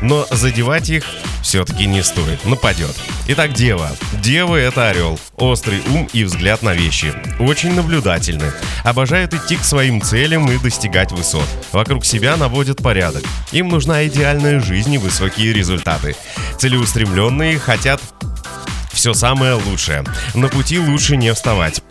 Но 0.00 0.26
задевать 0.30 0.90
их 0.90 1.04
все-таки 1.42 1.86
не 1.86 2.02
стоит, 2.02 2.44
нападет. 2.44 2.96
Итак, 3.28 3.52
дева. 3.52 3.90
Дева— 4.20 4.56
это 4.56 4.88
орел. 4.88 5.18
Острый 5.36 5.80
ум 5.88 6.08
и 6.12 6.24
взгляд 6.24 6.62
на 6.62 6.72
вещи. 6.74 7.12
Очень 7.38 7.74
наблюдательны. 7.74 8.52
Обожают 8.84 9.34
идти 9.34 9.56
к 9.56 9.64
своим 9.64 10.00
целям 10.02 10.50
и 10.50 10.58
достигать 10.58 11.12
высот. 11.12 11.46
Вокруг 11.72 12.04
себя 12.04 12.36
наводят 12.52 12.82
порядок. 12.82 13.22
Им 13.52 13.68
нужна 13.68 14.06
идеальная 14.06 14.60
жизнь 14.60 14.92
и 14.92 14.98
высокие 14.98 15.54
результаты. 15.54 16.14
Целеустремленные 16.58 17.58
хотят 17.58 18.02
все 19.02 19.14
самое 19.14 19.54
лучшее. 19.54 20.04
На 20.32 20.46
пути 20.46 20.78
лучше 20.78 21.16
не 21.16 21.34
вставать. 21.34 21.82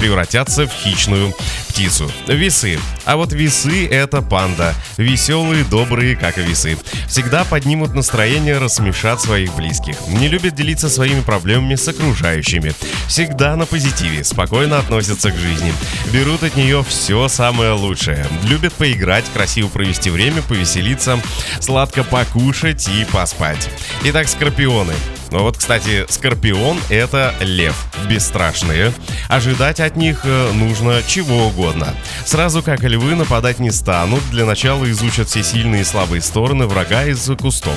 Превратятся 0.00 0.66
в 0.66 0.72
хищную 0.72 1.32
птицу. 1.68 2.10
Весы. 2.26 2.80
А 3.04 3.14
вот 3.14 3.32
весы— 3.32 3.86
это 3.90 4.20
панда. 4.20 4.74
Веселые, 4.96 5.62
добрые, 5.62 6.16
как 6.16 6.38
и 6.38 6.40
весы. 6.40 6.76
Всегда 7.06 7.44
поднимут 7.44 7.94
настроение, 7.94 8.58
рассмешат 8.58 9.20
своих 9.20 9.54
близких. 9.54 9.94
Не 10.08 10.26
любят 10.26 10.56
делиться 10.56 10.88
своими 10.88 11.20
проблемами 11.20 11.76
с 11.76 11.86
окружающими. 11.86 12.74
Всегда 13.06 13.54
на 13.54 13.64
позитиве, 13.64 14.24
спокойно 14.24 14.80
относятся 14.80 15.30
к 15.30 15.36
жизни. 15.36 15.72
Берут 16.12 16.42
от 16.42 16.56
нее 16.56 16.82
все 16.82 17.28
самое 17.28 17.74
лучшее. 17.74 18.26
Любят 18.42 18.72
поиграть, 18.72 19.26
красиво 19.32 19.68
провести 19.68 20.10
время, 20.10 20.42
повеселиться, 20.42 21.20
сладко 21.60 22.02
покушать 22.02 22.88
и 22.88 23.04
поспать. 23.04 23.70
Итак, 24.02 24.26
скорпионы. 24.26 24.94
Ну 25.30 25.40
вот, 25.42 25.56
кстати, 25.56 26.06
Скорпион— 26.08 26.78
это 26.88 27.34
лев. 27.40 27.74
Бесстрашные. 28.08 28.92
Ожидать 29.28 29.80
от 29.80 29.96
них 29.96 30.20
э, 30.24 30.52
нужно 30.52 31.02
чего 31.06 31.48
угодно. 31.48 31.94
Сразу 32.24 32.62
как 32.62 32.82
львы 32.82 33.14
нападать 33.14 33.58
не 33.58 33.70
станут. 33.70 34.22
Для 34.30 34.44
начала 34.44 34.88
изучат 34.90 35.28
все 35.28 35.42
сильные 35.42 35.82
и 35.82 35.84
слабые 35.84 36.22
стороны 36.22 36.66
врага 36.66 37.04
из-за 37.06 37.34
кустов. 37.36 37.76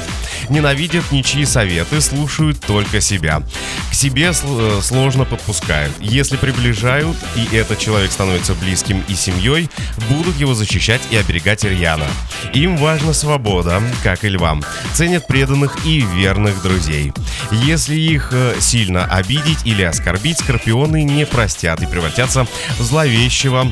Ненавидят 0.50 1.12
ничьи 1.12 1.44
советы, 1.46 2.02
слушают 2.02 2.60
только 2.60 3.02
себя. 3.02 3.42
К 3.90 3.94
себе 3.96 4.28
сл- 4.30 4.80
э, 4.80 4.82
сложно 4.82 5.26
подпускают. 5.26 5.94
Если 6.00 6.38
приближают, 6.38 7.18
и 7.36 7.56
этот 7.56 7.80
человек 7.80 8.12
становится 8.12 8.54
близким 8.54 9.04
и 9.08 9.16
семьей, 9.16 9.70
будут 10.10 10.38
его 10.38 10.54
защищать 10.54 11.02
и 11.10 11.18
оберегать 11.18 11.64
рьяно. 11.64 12.06
Им 12.54 12.78
важна 12.78 13.14
свобода, 13.14 13.82
как 14.04 14.24
и 14.24 14.30
львам. 14.30 14.64
Ценят 14.94 15.28
преданных 15.28 15.86
и 15.86 16.02
верных 16.02 16.62
друзей. 16.62 17.12
Если 17.52 17.96
их 17.96 18.30
э, 18.32 18.56
сильно 18.60 19.06
обидеть 19.06 19.60
или 19.66 19.84
оскорбить, 19.84 20.40
скорпионы 20.40 21.04
не 21.04 21.26
простят 21.26 21.82
и 21.82 21.88
превратятся 21.88 22.46
в 22.78 22.84
зловещего 22.84 23.72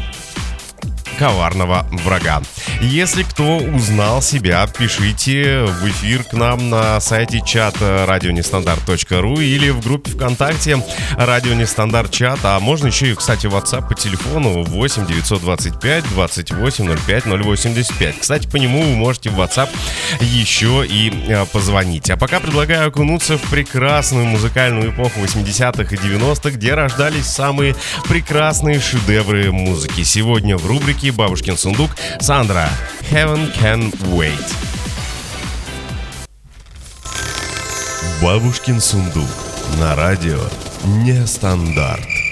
коварного 1.18 1.88
врага. 1.92 2.42
Если 2.82 3.24
кто 3.24 3.58
узнал 3.58 4.22
себя, 4.22 4.66
пишите 4.68 5.62
в 5.62 5.90
эфир 5.90 6.24
к 6.24 6.34
нам 6.34 6.70
на 6.70 7.00
сайте 7.00 7.42
чат 7.46 7.76
радионестандарт.ру 7.82 9.40
или 9.40 9.70
в 9.70 9.82
группе 9.82 10.12
ВКонтакте 10.12 10.84
Радио 11.18 11.54
Нестандарт 11.54 12.12
чат, 12.12 12.40
а 12.44 12.60
можно 12.60 12.88
еще 12.88 13.12
и, 13.12 13.16
кстати, 13.16 13.48
WhatsApp 13.48 13.88
по 13.88 13.96
телефону 13.96 14.64
8 14.64 15.08
925 15.08 16.10
28 16.10 16.98
05 17.06 17.26
085. 17.26 18.20
Кстати, 18.20 18.48
по 18.48 18.58
нему 18.58 18.82
вы 18.82 18.96
можете 18.96 19.30
в 19.30 19.40
WhatsApp 19.40 19.70
еще 20.22 20.86
и 20.88 21.12
э, 21.28 21.46
позвонить. 21.46 22.10
А 22.10 22.18
пока 22.18 22.40
предлагаю 22.40 22.90
окунуться 22.90 23.38
в 23.38 23.42
прекрасную 23.50 24.26
музыкальную 24.26 24.92
эпоху 24.92 25.20
80-х 25.22 25.96
и 25.96 25.98
90-х, 25.98 26.52
где 26.52 26.74
рождались 26.74 27.26
самые 27.26 27.76
прекрасные 28.08 28.80
шедевры 28.80 29.52
музыки. 29.52 30.04
Сегодня 30.04 30.58
в 30.58 30.66
рубрике 30.66 31.07
«Бабушкин 31.12 31.58
сундук» 31.58 31.92
Сандра 32.20 32.70
«Heaven 33.12 33.54
Can 33.58 33.92
Wait». 34.14 34.54
Бабушкин 38.22 38.82
сундук 38.82 39.30
на 39.80 39.96
радио 39.96 40.40
Нестандарт. 40.84 42.27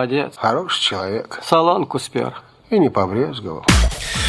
Молодец. 0.00 0.32
Хороший 0.38 0.80
человек. 0.80 1.40
Солонку 1.44 1.98
спер. 1.98 2.32
И 2.70 2.78
не 2.78 2.88
побрезговал. 2.88 3.66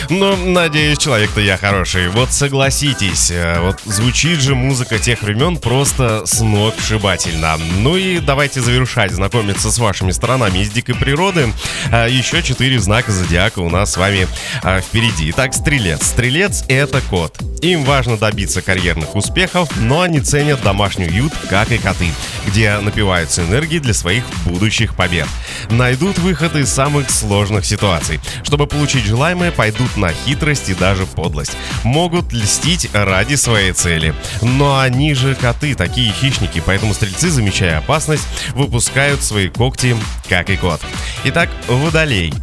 Ну, 0.10 0.36
надеюсь, 0.36 0.98
человек-то 0.98 1.40
я 1.40 1.56
хороший. 1.56 2.10
Вот 2.10 2.34
согласитесь, 2.34 3.32
э, 3.32 3.62
вот 3.62 3.80
звучит 3.86 4.42
же 4.42 4.54
музыка 4.54 5.00
тех 5.00 5.22
времен 5.22 5.56
просто 5.56 6.26
сногсшибательно. 6.26 7.58
Ну 7.78 7.96
и 7.96 8.20
давайте 8.20 8.60
завершать, 8.60 9.12
знакомиться 9.12 9.72
с 9.72 9.80
вашими 9.80 10.12
сторонами 10.12 10.60
из 10.60 10.72
дикой 10.72 10.96
природы. 10.96 11.54
А, 11.90 12.06
Еще 12.06 12.44
четыре 12.44 12.78
знака 12.78 13.14
зодиака 13.14 13.60
у 13.60 13.70
нас 13.70 13.94
с 13.94 13.98
вами 13.98 14.28
а, 14.64 14.82
впереди. 14.82 15.30
Итак, 15.30 15.54
стрелец. 15.54 16.04
Стрелец— 16.06 16.66
это 16.68 17.00
кот. 17.10 17.38
Им 17.62 17.84
важно 17.84 18.18
добиться 18.18 18.64
карьерных 18.64 19.16
успехов, 19.16 19.70
но 19.78 20.02
они 20.02 20.20
ценят 20.20 20.64
домашний 20.64 21.06
уют, 21.06 21.32
как 21.48 21.72
и 21.72 21.78
коты, 21.78 22.08
где 22.48 22.80
напиваются 22.80 23.44
энергией 23.44 23.80
для 23.80 23.94
своих 23.94 24.24
будущих 24.46 24.96
побед. 24.96 25.28
Найдут 25.70 26.18
выход 26.18 26.56
из 26.56 26.70
самых 26.70 27.12
сложных 27.12 27.64
ситуаций. 27.66 28.20
Чтобы 28.44 28.66
получить 28.66 29.06
желаемое, 29.06 29.52
пойдут 29.52 29.96
на 29.96 30.12
хитрость 30.12 30.70
и 30.70 30.74
даже 30.74 31.06
подлость. 31.06 31.52
Могут 31.84 32.34
льстить 32.34 32.90
ради 32.94 33.36
своей 33.36 33.74
цели. 33.74 34.16
Но 34.42 34.80
они 34.80 35.14
же 35.14 35.36
коты, 35.36 35.76
такие 35.76 36.12
хищники, 36.12 36.64
поэтому 36.66 36.96
стрельцы, 36.96 37.30
замечая 37.30 37.78
опасность, 37.78 38.28
выпускают 38.56 39.22
свои 39.22 39.50
когти, 39.50 39.96
как 40.28 40.50
и 40.50 40.58
кот. 40.58 40.82
Итак, 41.26 41.50
водолей. 41.68 42.34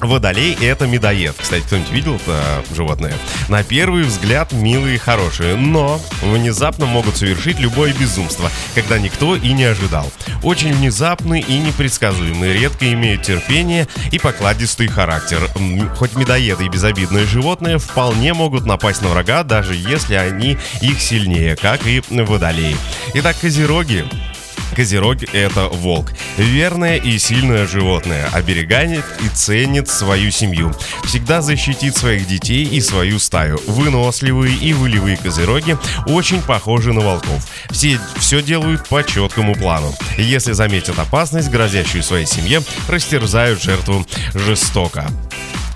Водолей— 0.00 0.56
это 0.60 0.86
медоед. 0.86 1.34
Кстати, 1.38 1.62
кто-нибудь 1.62 1.90
видел 1.90 2.16
это 2.16 2.64
животное? 2.74 3.14
На 3.48 3.62
первый 3.64 4.04
взгляд 4.04 4.52
милые 4.52 4.96
и 4.96 4.98
хорошие, 4.98 5.56
но 5.56 6.00
внезапно 6.22 6.86
могут 6.86 7.16
совершить 7.16 7.58
любое 7.58 7.92
безумство, 7.92 8.50
когда 8.74 8.98
никто 8.98 9.34
и 9.34 9.52
не 9.52 9.64
ожидал. 9.64 10.10
Очень 10.42 10.72
внезапный 10.72 11.40
и 11.40 11.58
непредсказуемый, 11.58 12.52
редко 12.52 12.92
имеют 12.92 13.22
терпение 13.22 13.88
и 14.12 14.18
покладистый 14.18 14.86
характер. 14.86 15.40
Хоть 15.96 16.14
медоеды 16.14 16.66
и 16.66 16.68
безобидные 16.68 17.26
животные 17.26 17.78
вполне 17.78 18.34
могут 18.34 18.64
напасть 18.66 19.02
на 19.02 19.08
врага, 19.08 19.42
даже 19.42 19.74
если 19.74 20.14
они 20.14 20.58
их 20.80 21.00
сильнее, 21.00 21.56
как 21.56 21.86
и 21.86 22.02
водолеи. 22.08 22.76
Итак, 23.14 23.36
козероги 23.40 24.04
Козерог– 24.78 25.16
это 25.32 25.66
волк. 25.66 26.12
Верное 26.36 26.98
и 26.98 27.18
сильное 27.18 27.66
животное, 27.66 28.28
оберегает 28.32 29.04
и 29.24 29.28
ценит 29.28 29.88
свою 29.88 30.30
семью. 30.30 30.72
Всегда 31.02 31.42
защитит 31.42 31.96
своих 31.96 32.28
детей 32.28 32.64
и 32.64 32.80
свою 32.80 33.18
стаю. 33.18 33.58
Выносливые 33.66 34.56
и 34.56 34.72
волевые 34.72 35.16
козероги 35.16 35.76
очень 36.06 36.40
похожи 36.40 36.92
на 36.92 37.00
волков. 37.00 37.44
Все 37.70 37.98
все 38.18 38.40
делают 38.40 38.86
по 38.86 39.02
четкому 39.02 39.56
плану. 39.56 39.92
Если 40.16 40.52
заметят 40.52 40.96
опасность, 41.00 41.50
грозящую 41.50 42.04
своей 42.04 42.26
семье, 42.26 42.62
растерзают 42.86 43.60
жертву 43.60 44.06
жестоко. 44.32 45.10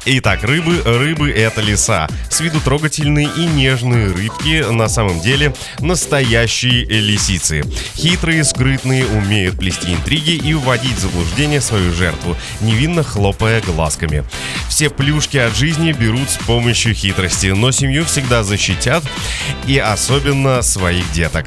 Итак, 0.04 0.42
рыбы, 0.42 0.82
рыбы 0.84 1.30
это 1.30 1.60
леса. 1.60 2.08
С 2.28 2.40
виду 2.40 2.60
трогательные 2.60 3.28
и 3.36 3.46
нежные 3.46 4.08
рыбки, 4.08 4.68
на 4.68 4.88
самом 4.88 5.20
деле 5.20 5.54
настоящие 5.78 6.84
лисицы. 6.86 7.62
Хитрые, 7.94 8.42
скрытные, 8.42 9.06
умеют 9.06 9.60
плести 9.60 9.94
интриги 9.94 10.32
и 10.32 10.54
вводить 10.54 10.96
в 10.96 11.00
заблуждение 11.02 11.60
свою 11.60 11.92
жертву, 11.92 12.36
невинно 12.60 13.04
хлопая 13.04 13.60
глазками. 13.60 14.24
Все 14.68 14.90
плюшки 14.90 15.36
от 15.36 15.54
жизни 15.54 15.92
берут 15.92 16.30
с 16.30 16.36
помощью 16.36 16.94
хитрости, 16.94 17.46
но 17.46 17.70
семью 17.70 18.04
всегда 18.04 18.42
защитят 18.42 19.04
и 19.68 19.78
особенно 19.78 20.62
своих 20.62 21.10
деток. 21.12 21.46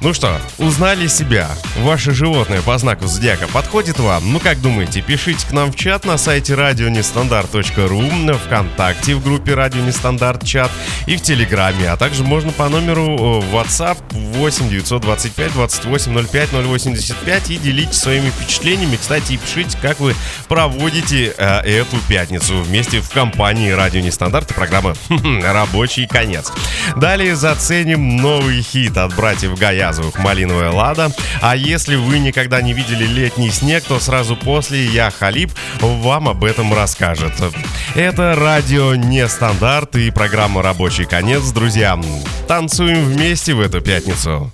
Ну 0.00 0.14
что, 0.14 0.40
узнали 0.58 1.08
себя? 1.08 1.48
Ваше 1.78 2.12
животное 2.12 2.62
по 2.62 2.78
знаку 2.78 3.08
зодиака 3.08 3.48
подходит 3.48 3.98
вам? 3.98 4.32
Ну 4.32 4.38
как 4.38 4.60
думаете, 4.60 5.02
пишите 5.02 5.44
к 5.44 5.50
нам 5.50 5.72
в 5.72 5.76
чат 5.76 6.04
на 6.04 6.16
сайте 6.18 6.54
радионестандарт.ру, 6.54 8.02
ВКонтакте 8.46 9.16
в 9.16 9.24
группе 9.24 9.54
Радио 9.54 9.80
Нестандарт 9.80 10.44
чат 10.46 10.70
и 11.06 11.16
в 11.16 11.22
Телеграме, 11.22 11.90
а 11.90 11.96
также 11.96 12.22
можно 12.22 12.52
по 12.52 12.68
номеру 12.68 13.42
э, 13.42 13.52
WhatsApp 13.52 13.98
8 14.12 14.68
925 14.68 15.52
28 15.54 16.26
05 16.28 16.52
085 16.52 17.50
и 17.50 17.56
делитесь 17.56 17.98
своими 17.98 18.30
впечатлениями. 18.30 18.94
Кстати, 18.94 19.32
и 19.32 19.36
пишите, 19.36 19.76
как 19.82 19.98
вы 19.98 20.14
проводите 20.46 21.34
э, 21.36 21.60
эту 21.62 21.96
пятницу 22.08 22.56
вместе 22.62 23.00
в 23.00 23.10
компании 23.10 23.72
Радио 23.72 24.00
Нестандарт 24.00 24.52
и 24.52 24.54
программы 24.54 24.94
«Рабочий 25.42 26.06
конец». 26.06 26.52
Далее 26.96 27.34
заценим 27.34 28.16
новый 28.16 28.62
хит 28.62 28.96
от 28.96 29.16
братьев 29.16 29.58
Гаязовых 29.88 30.18
«Малиновая 30.18 30.70
лада». 30.70 31.10
А 31.40 31.56
если 31.56 31.96
вы 31.96 32.18
никогда 32.18 32.60
не 32.60 32.74
видели 32.74 33.06
летний 33.06 33.50
снег, 33.50 33.84
то 33.84 33.98
сразу 33.98 34.36
после 34.36 34.84
я, 34.84 35.10
Халиб, 35.10 35.50
вам 35.80 36.28
об 36.28 36.44
этом 36.44 36.74
расскажет. 36.74 37.32
Это 37.94 38.34
радио 38.34 38.94
Нестандарт 38.94 39.96
и 39.96 40.10
программа 40.10 40.62
«Рабочий 40.62 41.06
конец». 41.06 41.50
Друзья, 41.52 41.98
танцуем 42.46 43.02
вместе 43.02 43.54
в 43.54 43.62
эту 43.62 43.80
пятницу. 43.80 44.52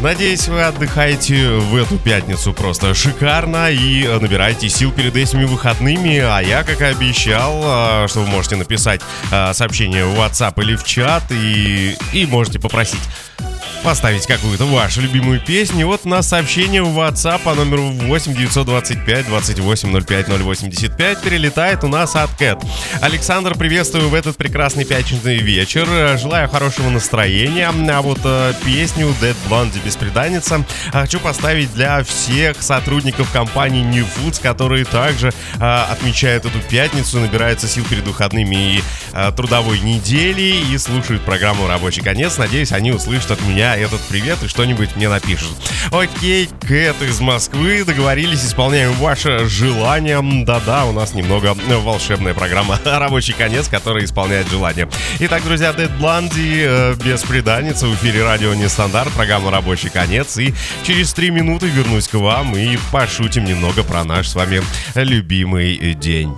Надеюсь, 0.00 0.46
вы 0.46 0.62
отдыхаете 0.62 1.48
в 1.48 1.74
эту 1.74 1.98
пятницу 1.98 2.52
просто 2.52 2.94
шикарно 2.94 3.68
и 3.68 4.06
набираете 4.06 4.68
сил 4.68 4.92
перед 4.92 5.16
этими 5.16 5.42
выходными. 5.44 6.18
А 6.18 6.38
я, 6.38 6.62
как 6.62 6.80
и 6.80 6.84
обещал, 6.84 7.60
а, 7.64 8.06
что 8.06 8.20
вы 8.20 8.28
можете 8.28 8.54
написать 8.54 9.00
а, 9.32 9.52
сообщение 9.52 10.04
в 10.04 10.14
WhatsApp 10.14 10.62
или 10.62 10.76
в 10.76 10.84
чат 10.84 11.24
и, 11.32 11.96
и 12.12 12.26
можете 12.26 12.60
попросить 12.60 13.00
поставить 13.88 14.26
какую-то 14.26 14.66
вашу 14.66 15.00
любимую 15.00 15.40
песню. 15.40 15.86
Вот 15.86 16.02
у 16.04 16.10
нас 16.10 16.28
сообщение 16.28 16.82
в 16.82 16.98
WhatsApp 16.98 17.40
по 17.42 17.54
номеру 17.54 17.84
8 17.84 18.34
925 18.34 19.26
28 19.28 20.04
05 20.04 20.28
085 20.28 21.22
перелетает 21.22 21.82
у 21.84 21.88
нас 21.88 22.14
от 22.14 22.28
Кэт. 22.38 22.58
Александр, 23.00 23.54
приветствую 23.54 24.10
в 24.10 24.14
этот 24.14 24.36
прекрасный 24.36 24.84
пятничный 24.84 25.38
вечер. 25.38 25.88
Желаю 26.18 26.50
хорошего 26.50 26.90
настроения. 26.90 27.70
А 27.90 28.02
вот 28.02 28.18
э, 28.24 28.52
песню 28.62 29.06
Dead 29.22 29.34
Blondie 29.48 29.82
«Беспреданница» 29.82 30.62
хочу 30.92 31.18
поставить 31.18 31.72
для 31.72 32.04
всех 32.04 32.62
сотрудников 32.62 33.32
компании 33.32 33.82
New 33.82 34.04
Foods, 34.04 34.38
которые 34.42 34.84
также 34.84 35.28
э, 35.28 35.60
отмечают 35.60 36.44
эту 36.44 36.60
пятницу, 36.60 37.20
набираются 37.20 37.66
сил 37.66 37.86
перед 37.88 38.06
выходными 38.06 38.76
и 38.76 38.82
э, 39.14 39.32
трудовой 39.34 39.78
недели 39.80 40.62
и 40.70 40.76
слушают 40.76 41.22
программу 41.22 41.66
«Рабочий 41.66 42.02
конец». 42.02 42.36
Надеюсь, 42.36 42.72
они 42.72 42.92
услышат 42.92 43.30
от 43.30 43.40
меня 43.40 43.77
этот 43.80 44.00
привет 44.02 44.42
и 44.42 44.48
что-нибудь 44.48 44.96
мне 44.96 45.08
напишут. 45.08 45.52
Окей, 45.90 46.48
Кэт 46.66 47.00
из 47.02 47.20
Москвы, 47.20 47.84
договорились, 47.84 48.44
исполняем 48.44 48.92
ваше 48.94 49.46
желание. 49.48 50.20
Да-да, 50.44 50.84
у 50.86 50.92
нас 50.92 51.14
немного 51.14 51.56
волшебная 51.68 52.34
программа 52.34 52.78
«Рабочий 52.84 53.32
конец», 53.32 53.68
которая 53.68 54.04
исполняет 54.04 54.48
желание. 54.48 54.88
Итак, 55.20 55.42
друзья, 55.44 55.70
Dead 55.70 55.90
Blondie 55.98 56.64
э, 56.66 56.94
без 57.02 57.22
преданницы 57.22 57.86
в 57.86 57.94
эфире 57.94 58.24
радио 58.24 58.54
Нестандарт, 58.54 59.12
программа 59.12 59.50
«Рабочий 59.50 59.90
конец». 59.90 60.36
И 60.38 60.54
через 60.84 61.12
три 61.12 61.30
минуты 61.30 61.66
вернусь 61.68 62.08
к 62.08 62.14
вам 62.14 62.56
и 62.56 62.78
пошутим 62.92 63.44
немного 63.44 63.82
про 63.82 64.04
наш 64.04 64.28
с 64.28 64.34
вами 64.34 64.62
любимый 64.94 65.94
день. 65.94 66.34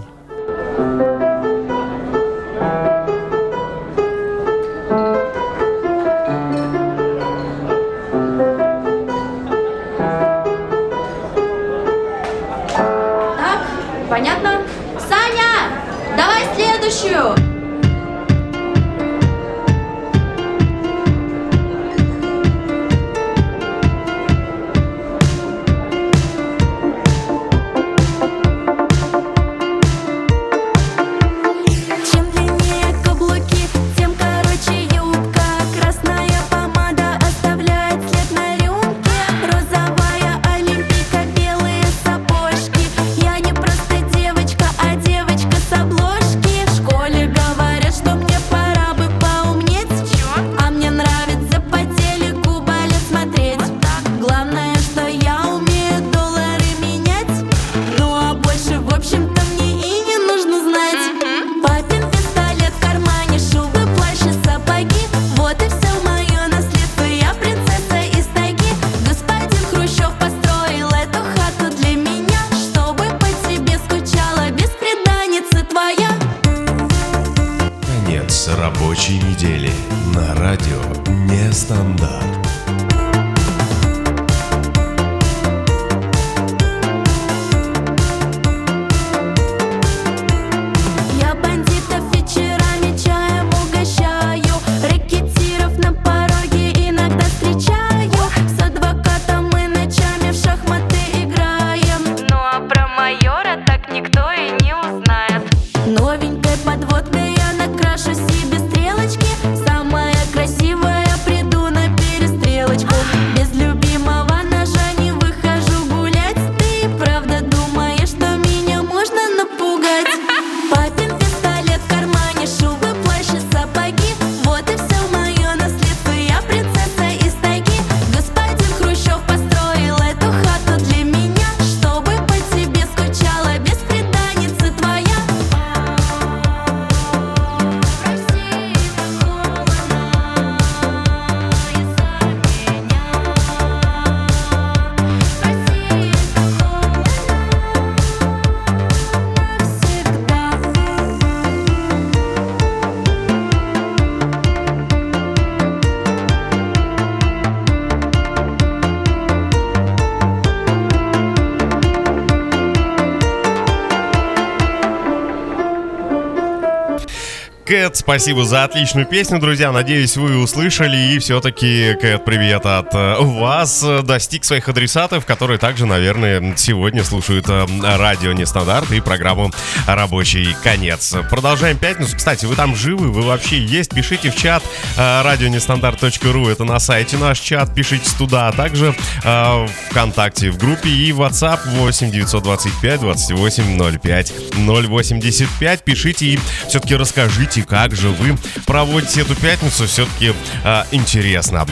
Кэт, 167.70 167.98
спасибо 167.98 168.44
за 168.44 168.64
отличную 168.64 169.06
песню, 169.06 169.38
друзья. 169.38 169.70
Надеюсь, 169.70 170.16
вы 170.16 170.38
услышали. 170.38 171.14
И 171.14 171.20
все-таки, 171.20 171.94
Кэт, 172.00 172.24
привет 172.24 172.66
от 172.66 172.92
э, 172.92 173.14
вас. 173.20 173.86
Достиг 174.02 174.44
своих 174.44 174.68
адресатов, 174.68 175.24
которые 175.24 175.56
также, 175.58 175.86
наверное, 175.86 176.56
сегодня 176.56 177.04
слушают 177.04 177.48
э, 177.48 177.66
радио 177.80 178.32
Нестандарт 178.32 178.90
и 178.90 179.00
программу 179.00 179.52
«Рабочий 179.86 180.56
конец». 180.64 181.14
Продолжаем 181.30 181.78
пятницу. 181.78 182.16
Кстати, 182.16 182.44
вы 182.44 182.56
там 182.56 182.74
живы? 182.74 183.12
Вы 183.12 183.22
вообще 183.22 183.60
есть? 183.60 183.94
Пишите 183.94 184.32
в 184.32 184.36
чат 184.36 184.64
э, 184.96 185.22
радионестандарт.ру. 185.22 186.48
Это 186.48 186.64
на 186.64 186.80
сайте 186.80 187.18
наш 187.18 187.38
чат. 187.38 187.72
Пишите 187.72 188.10
туда. 188.18 188.48
А 188.48 188.52
также 188.52 188.96
э, 189.22 189.66
ВКонтакте 189.90 190.50
в 190.50 190.58
группе 190.58 190.88
и 190.88 191.12
WhatsApp 191.12 191.60
8 191.66 192.10
925 192.10 193.00
28 193.00 193.98
05 194.00 194.32
085. 194.56 195.84
Пишите 195.84 196.26
и 196.26 196.40
все-таки 196.66 196.96
расскажите, 196.96 197.59
как 197.62 197.94
же 197.94 198.08
вы 198.08 198.36
проводите 198.66 199.22
эту 199.22 199.34
пятницу. 199.34 199.86
Все-таки 199.86 200.32
э, 200.64 200.82
интересно. 200.90 201.66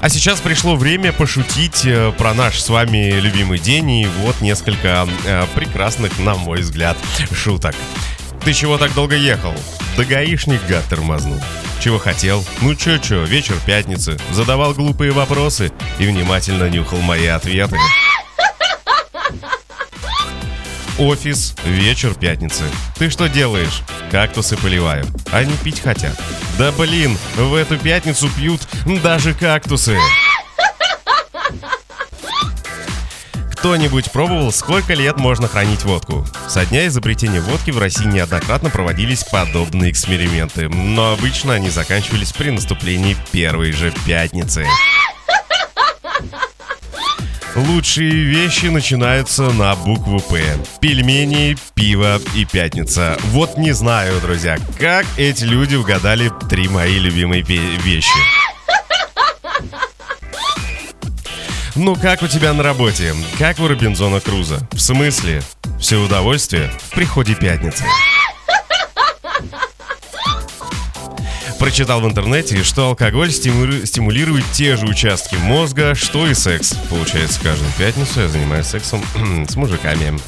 А 0.00 0.08
сейчас 0.10 0.40
пришло 0.40 0.76
время 0.76 1.12
пошутить 1.12 1.86
э, 1.86 2.12
про 2.18 2.34
наш 2.34 2.60
с 2.60 2.68
вами 2.68 3.12
любимый 3.12 3.58
день. 3.58 3.90
И 3.90 4.08
вот 4.22 4.40
несколько 4.40 5.08
э, 5.24 5.46
прекрасных, 5.54 6.18
на 6.18 6.34
мой 6.34 6.60
взгляд, 6.60 6.96
шуток. 7.32 7.74
Ты 8.44 8.52
чего 8.52 8.76
так 8.76 8.92
долго 8.92 9.16
ехал? 9.16 9.54
Да 9.96 10.04
гаишник 10.04 10.60
гад 10.68 10.84
тормознул. 10.90 11.40
Чего 11.80 11.98
хотел? 11.98 12.44
Ну 12.60 12.74
чё-чё, 12.74 13.24
вечер 13.24 13.54
пятницы. 13.64 14.18
Задавал 14.30 14.74
глупые 14.74 15.12
вопросы 15.12 15.72
и 15.98 16.06
внимательно 16.06 16.68
нюхал 16.68 17.00
мои 17.00 17.26
ответы. 17.26 17.76
Офис, 20.98 21.56
вечер 21.64 22.14
пятницы. 22.14 22.62
Ты 22.96 23.10
что 23.10 23.28
делаешь? 23.28 23.82
Кактусы 24.12 24.56
поливаю. 24.56 25.04
Они 25.32 25.52
пить 25.64 25.80
хотят. 25.80 26.16
Да 26.56 26.70
блин, 26.70 27.18
в 27.34 27.54
эту 27.54 27.76
пятницу 27.78 28.30
пьют 28.30 28.60
даже 29.02 29.34
кактусы. 29.34 29.98
Кто-нибудь 33.50 34.12
пробовал, 34.12 34.52
сколько 34.52 34.94
лет 34.94 35.16
можно 35.16 35.48
хранить 35.48 35.82
водку? 35.82 36.24
Со 36.48 36.64
дня 36.64 36.86
изобретения 36.86 37.40
водки 37.40 37.72
в 37.72 37.78
России 37.78 38.06
неоднократно 38.06 38.70
проводились 38.70 39.24
подобные 39.24 39.90
эксперименты, 39.90 40.68
но 40.68 41.12
обычно 41.14 41.54
они 41.54 41.70
заканчивались 41.70 42.32
при 42.32 42.50
наступлении 42.50 43.16
первой 43.32 43.72
же 43.72 43.92
пятницы. 44.06 44.64
Лучшие 47.54 48.10
вещи 48.10 48.66
начинаются 48.66 49.44
на 49.50 49.76
букву 49.76 50.18
П. 50.18 50.42
Пельмени, 50.80 51.56
пиво 51.74 52.20
и 52.34 52.44
пятница. 52.44 53.16
Вот 53.26 53.56
не 53.56 53.70
знаю, 53.72 54.20
друзья, 54.20 54.58
как 54.78 55.06
эти 55.16 55.44
люди 55.44 55.76
угадали 55.76 56.32
три 56.50 56.66
мои 56.68 56.98
любимые 56.98 57.42
вещи. 57.42 58.10
Ну 61.76 61.94
как 61.94 62.22
у 62.22 62.28
тебя 62.28 62.52
на 62.52 62.64
работе? 62.64 63.14
Как 63.38 63.60
у 63.60 63.68
Робинзона 63.68 64.20
Круза? 64.20 64.68
В 64.72 64.80
смысле? 64.80 65.42
Все 65.78 65.96
удовольствие 65.96 66.70
в 66.78 66.90
приходе 66.90 67.34
пятницы. 67.34 67.84
Прочитал 71.64 72.02
в 72.02 72.06
интернете, 72.06 72.62
что 72.62 72.88
алкоголь 72.88 73.30
стимули- 73.30 73.86
стимулирует 73.86 74.44
те 74.52 74.76
же 74.76 74.84
участки 74.84 75.36
мозга, 75.36 75.94
что 75.94 76.26
и 76.26 76.34
секс. 76.34 76.74
Получается, 76.90 77.40
каждую 77.42 77.72
пятницу 77.78 78.20
я 78.20 78.28
занимаюсь 78.28 78.66
сексом 78.66 79.02
с 79.48 79.56
мужиками. 79.56 80.20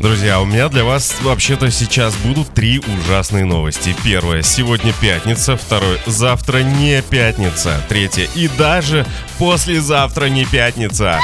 Друзья, 0.00 0.40
у 0.40 0.46
меня 0.46 0.70
для 0.70 0.84
вас 0.84 1.14
вообще-то 1.20 1.70
сейчас 1.70 2.14
будут 2.16 2.54
три 2.54 2.78
ужасные 2.78 3.44
новости. 3.44 3.94
Первое, 4.02 4.40
сегодня 4.40 4.94
пятница. 4.98 5.58
Второе, 5.58 5.98
завтра 6.06 6.60
не 6.60 7.02
пятница. 7.02 7.82
Третье, 7.90 8.30
и 8.34 8.48
даже 8.48 9.04
послезавтра 9.38 10.26
не 10.30 10.46
пятница. 10.46 11.20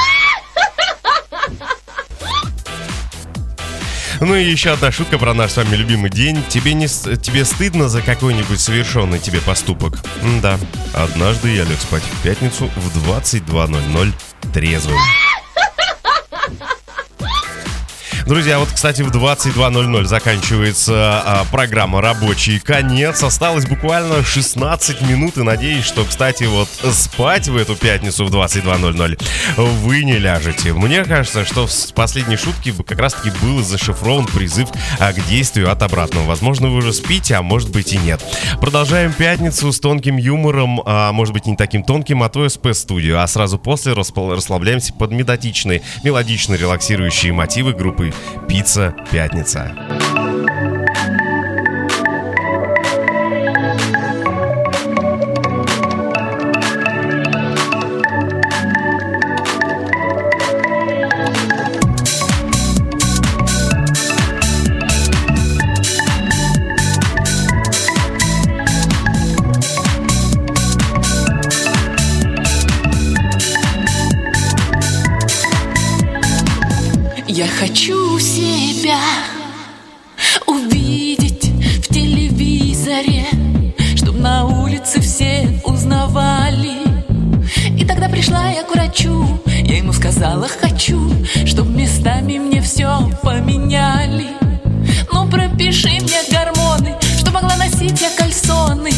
Ну 4.25 4.37
и 4.37 4.45
еще 4.45 4.70
одна 4.70 4.93
шутка 4.93 5.18
про 5.18 5.35
наш 5.35 5.51
с 5.51 5.57
вами 5.57 5.75
любимый 5.75 6.09
день. 6.09 6.39
Тебе 6.49 6.75
не 6.75 6.87
тебе 6.87 7.45
стыдно 7.45 7.89
за 7.89 8.03
какой-нибудь 8.03 8.61
совершенный 8.61 9.18
тебе 9.18 9.41
поступок? 9.41 9.99
да. 10.41 10.61
Однажды 10.95 11.53
я 11.53 11.64
лег 11.64 11.81
спать 11.81 12.05
в 12.05 12.23
пятницу 12.23 12.70
в 12.77 13.11
22.00 13.11 14.12
трезвым. 14.53 14.99
Друзья, 18.27 18.61
вот, 18.61 18.68
кстати, 18.73 19.03
в 19.03 19.11
22.00 19.11 20.05
заканчивается 20.05 21.23
а, 21.25 21.45
программа 21.51 22.01
«Рабочий 22.01 22.61
конец». 22.61 23.23
Осталось 23.23 23.66
буквально 23.66 24.25
16 24.25 25.03
минут, 25.03 25.39
и 25.39 25.43
надеюсь, 25.43 25.85
что, 25.85 26.05
кстати, 26.05 26.45
вот 26.45 26.68
спать 26.93 27.49
в 27.49 27.57
эту 27.57 27.75
пятницу 27.75 28.25
в 28.25 28.31
22.00 28.31 29.20
вы 29.57 30.05
не 30.05 30.18
ляжете. 30.18 30.73
Мне 30.73 31.05
кажется, 31.05 31.45
что 31.45 31.66
в 31.66 31.95
последней 31.95 32.37
шутке 32.37 32.73
как 32.73 32.99
раз-таки 33.01 33.37
был 33.43 33.62
зашифрован 33.62 34.27
призыв 34.27 34.68
а, 35.01 35.12
к 35.12 35.25
действию 35.27 35.70
от 35.70 35.83
обратного. 35.83 36.25
Возможно, 36.25 36.68
вы 36.68 36.77
уже 36.77 36.93
спите, 36.93 37.35
а 37.35 37.43
может 37.43 37.70
быть 37.70 37.93
и 37.93 37.99
нет. 37.99 38.23
Продолжаем 38.61 39.12
пятницу 39.12 39.73
с 39.73 39.81
тонким 39.81 40.16
юмором, 40.16 40.81
а 40.87 41.12
может 41.12 41.35
быть 41.35 41.47
не 41.47 41.57
таким 41.57 41.83
тонким, 41.83 42.23
а 42.23 42.29
то 42.29 42.49
СП-студию. 42.49 43.20
А 43.20 43.27
сразу 43.27 43.59
после 43.59 43.95
расслабляемся 43.95 44.95
под 44.95 45.11
методичные, 45.11 45.83
мелодичные, 46.05 46.59
релаксирующие 46.59 47.33
мотивы 47.33 47.73
группы 47.73 48.12
«Пицца 48.49 48.95
Пятница». 49.11 50.02
Пришла 88.23 88.51
я 88.51 88.62
к 88.62 88.70
врачу, 88.70 89.41
я 89.47 89.79
ему 89.79 89.93
сказала 89.93 90.47
хочу, 90.47 91.11
чтоб 91.45 91.66
местами 91.66 92.39
мне 92.39 92.62
все 92.62 93.11
поменяли. 93.20 94.29
Ну 95.12 95.29
пропиши 95.29 95.89
мне 95.89 96.20
гормоны, 96.31 96.95
чтоб 97.18 97.35
могла 97.35 97.57
носить 97.57 98.01
я 98.01 98.11
кальсоны 98.16 98.93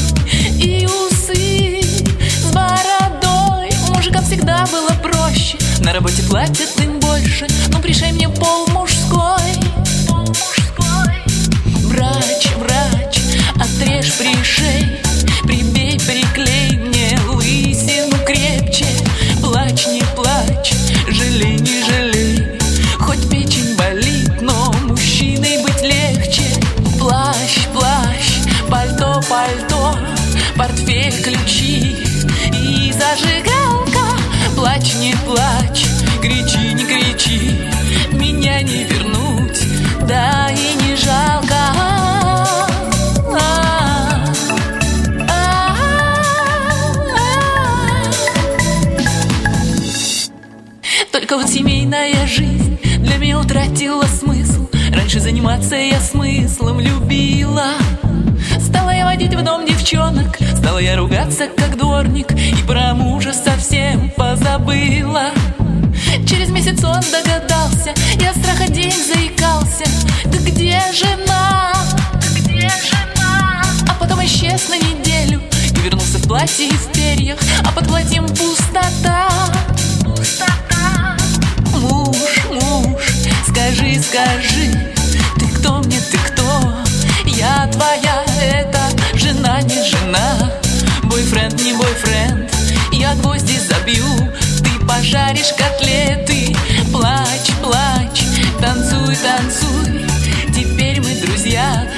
и 0.59 0.87
усы 0.87 1.81
с 1.81 2.53
бородой. 2.53 3.71
Мужикам 3.89 4.23
всегда 4.27 4.67
было 4.67 4.91
проще, 5.03 5.57
на 5.79 5.95
работе 5.95 6.23
платят 6.25 6.79
им 6.83 7.01
больше, 7.01 7.47
но 7.69 7.79
пришей 7.79 8.13
мне 8.13 8.29
пол 8.29 8.67
мужской. 8.67 9.41
Врач, 11.87 12.49
врач, 12.59 13.21
отрежь 13.55 14.13
пришей, 14.19 14.99
Только 51.35 51.49
вот 51.49 51.53
семейная 51.53 52.29
жизнь 52.29 52.79
для 52.99 53.17
меня 53.17 53.41
утратила 53.41 54.05
смысл. 54.05 54.69
Раньше 54.93 55.19
заниматься 55.19 55.75
я 55.75 55.99
смыслом 55.99 56.79
любила. 56.79 57.73
Стала 58.61 58.91
я 58.91 59.05
водить 59.05 59.35
в 59.35 59.43
дом 59.43 59.67
девчонок, 59.67 60.39
стала 60.57 60.79
я 60.79 60.95
ругаться 60.95 61.49
как 61.49 61.77
дворник 61.77 62.31
и 62.31 62.55
про 62.69 62.95
мужа 62.95 63.33
совсем 63.33 64.11
позабыла. 64.11 65.31
Через 66.25 66.51
месяц 66.51 66.85
он 66.85 67.03
догадался, 67.11 67.93
я 68.21 68.33
страха 68.33 68.71
день 68.71 68.95
заикался. 68.95 69.87
Да 70.27 70.39
где 70.39 70.81
жена? 70.93 71.73
Где 72.39 72.69
жена? 72.69 73.61
А 73.89 73.95
потом 73.99 74.25
исчез 74.25 74.69
на 74.69 74.77
неделю 74.77 75.43
И 75.77 75.81
вернулся 75.81 76.19
в 76.19 76.29
платье 76.29 76.69
и 76.69 76.73
в 76.73 76.93
перьях 76.93 77.39
А 77.67 77.73
под 77.73 77.89
платьем 77.89 78.29
пустота 78.29 79.29
Пустота 80.05 80.64
муж, 82.75 83.03
скажи, 83.49 84.01
скажи 84.03 84.93
Ты 85.39 85.47
кто 85.57 85.79
мне, 85.79 86.01
ты 86.11 86.19
кто? 86.19 86.75
Я 87.25 87.69
твоя, 87.73 88.25
это 88.41 88.81
жена, 89.15 89.61
не 89.63 89.83
жена. 89.83 90.53
Бойфренд, 91.05 91.61
не 91.63 91.73
бойфренд 91.73 92.51
Я 92.93 93.15
гвозди 93.17 93.59
забью. 93.59 94.05
Ты 94.63 94.85
пожаришь 94.87 95.53
котлеты. 95.57 96.57
Плачь, 96.93 97.53
плачь, 97.63 98.25
танцуй, 98.61 99.17
танцуй. 99.17 100.07
Теперь 100.55 101.01
мы 101.01 101.15
друзья, 101.17 101.89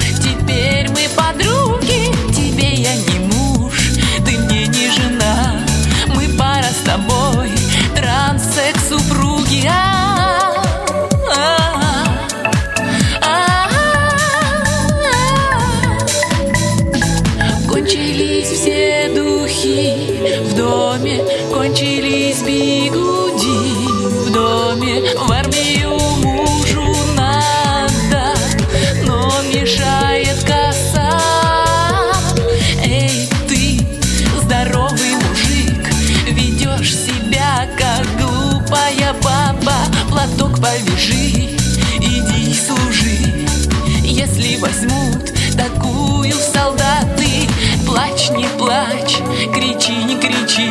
Плачь, 48.67 49.19
кричи, 49.53 49.95
не 50.03 50.19
кричи. 50.19 50.69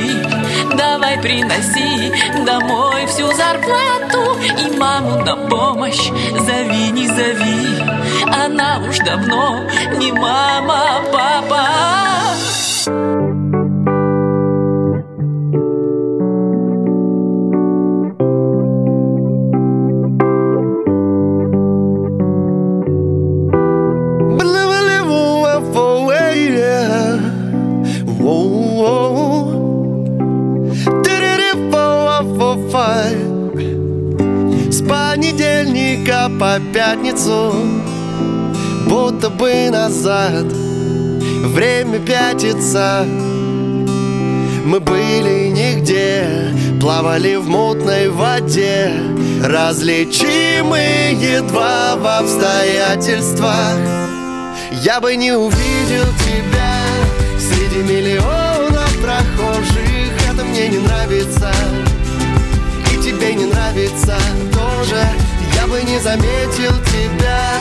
Давай 0.76 1.18
приноси 1.18 2.12
домой 2.44 3.06
всю 3.06 3.32
зарплату 3.32 4.36
И 4.62 4.76
маму 4.76 5.24
на 5.24 5.34
помощь. 5.48 6.10
Зови, 6.38 6.90
не 6.90 7.06
зови. 7.06 7.82
Она 8.44 8.82
уж 8.86 8.98
давно 8.98 9.62
не 9.96 10.12
мама, 10.12 10.98
а 10.98 11.02
папа 11.10 11.66
пятницу 36.60 37.54
Будто 38.86 39.30
бы 39.30 39.68
назад. 39.70 40.44
Время 40.44 41.98
пятится. 41.98 43.04
Мы 44.64 44.80
были 44.80 45.48
нигде 45.48 46.26
Плавали 46.80 47.36
в 47.36 47.48
мутной 47.48 48.08
воде. 48.08 48.92
Различимы 49.42 51.16
едва 51.20 51.96
в 51.96 52.06
обстоятельствах. 52.06 53.76
Я 54.82 55.00
бы 55.00 55.16
не 55.16 55.32
увидел 55.32 56.06
тебя 56.24 56.84
Среди 57.38 57.82
миллионов 57.82 58.96
прохожих. 59.02 60.30
Это 60.30 60.44
мне 60.44 60.68
не 60.68 60.78
нравится. 60.78 61.50
И 62.92 63.02
тебе 63.02 63.34
не 63.34 63.46
нравится 63.46 64.16
тоже 64.52 65.25
не 65.96 66.02
заметил 66.02 66.72
тебя. 66.84 67.58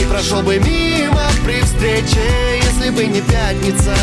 И 0.00 0.04
прошел 0.04 0.42
бы 0.42 0.58
мимо 0.58 1.22
при 1.44 1.60
встрече 1.62 2.60
Если 2.62 2.90
бы 2.90 3.06
не 3.06 3.20
пятница. 3.20 3.94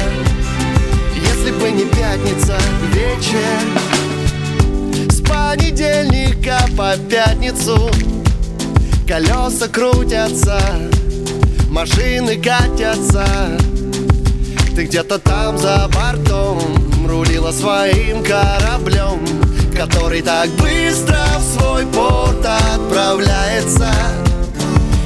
Если 1.15 1.51
бы 1.51 1.69
не 1.71 1.85
пятница 1.85 2.57
вечер. 2.93 3.59
С 5.11 5.21
понедельника 5.21 6.59
по 6.75 6.95
пятницу 7.09 7.89
Колеса 9.07 9.67
крутятся 9.67 10.59
Машины 11.69 12.37
катятся. 12.37 13.25
Ты 14.75 14.85
где-то 14.85 15.19
там 15.19 15.57
за 15.57 15.89
бортом 15.93 16.59
Рулила 17.07 17.51
своим 17.51 18.23
кораблем 18.23 19.19
Который 19.79 20.21
так 20.21 20.49
быстро 20.57 21.17
в 21.37 21.57
свой 21.57 21.85
порт 21.85 22.45
отправляется. 22.45 23.89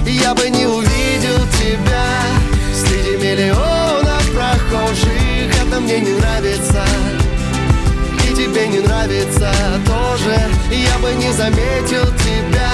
Я 0.03 0.33
бы 0.33 0.49
не 0.49 0.65
увидел 0.65 1.37
тебя 1.59 2.07
Среди 2.73 3.23
миллионов 3.23 4.31
прохожих. 4.33 5.61
Это 5.61 5.79
мне 5.79 5.99
не 5.99 6.13
нравится. 6.13 6.83
И 8.27 8.33
тебе 8.33 8.67
не 8.67 8.79
нравится 8.79 9.51
тоже. 9.85 10.41
Я 10.71 10.97
бы 10.97 11.13
не 11.23 11.31
заметил 11.31 12.07
тебя. 12.25 12.71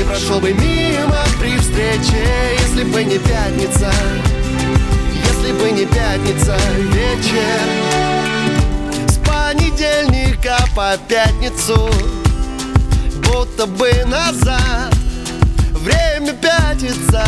И 0.00 0.04
прошел 0.04 0.40
бы 0.40 0.54
мимо 0.54 1.18
при 1.38 1.58
встрече 1.58 2.56
Если 2.58 2.84
бы 2.84 3.04
не 3.04 3.18
пятница. 3.18 3.92
Если 5.12 5.52
бы 5.52 5.72
не 5.72 5.84
пятница 5.84 6.56
вечер. 6.90 7.68
С 9.08 9.18
понедельника 9.18 10.11
по 10.74 10.96
пятницу 11.08 11.88
Будто 13.22 13.66
бы 13.66 13.92
назад. 14.06 14.92
Время 15.72 16.32
пятится 16.32 17.24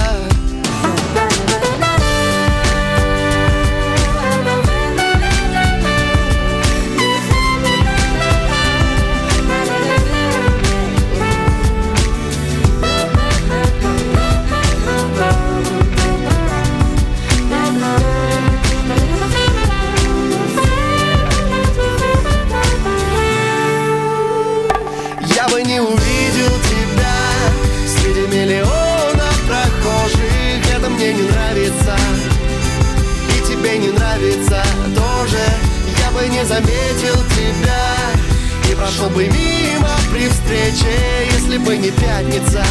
Прошел 38.77 39.09
бы 39.11 39.27
мимо 39.27 39.91
при 40.13 40.29
встрече 40.29 40.99
Если 41.33 41.59
бы 41.59 41.77
не 41.77 41.91
пятница. 41.91 42.65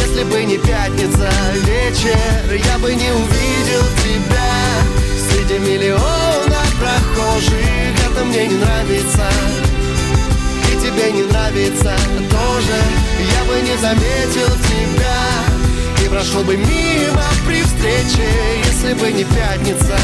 Если 0.00 0.24
бы 0.24 0.44
не 0.44 0.58
пятница 0.58 1.30
вечер 1.64 2.54
Я 2.54 2.78
бы 2.78 2.92
не 2.94 3.10
увидел 3.10 3.84
тебя. 4.02 4.52
Среди 5.30 5.58
миллионов 5.60 6.74
прохожих 6.78 7.54
Это 8.04 8.24
мне 8.24 8.48
не 8.48 8.56
нравится. 8.56 9.28
И 10.72 10.76
тебе 10.80 11.12
не 11.12 11.22
нравится 11.22 11.96
тоже 12.30 12.78
Я 13.20 13.44
бы 13.44 13.60
не 13.60 13.76
заметил 13.76 14.48
тебя. 14.68 16.04
И 16.04 16.08
прошел 16.08 16.42
бы 16.42 16.56
мимо 16.56 17.24
при 17.46 17.62
встрече 17.62 18.28
Если 18.64 18.94
бы 18.94 19.12
не 19.12 19.24
пятница. 19.24 19.98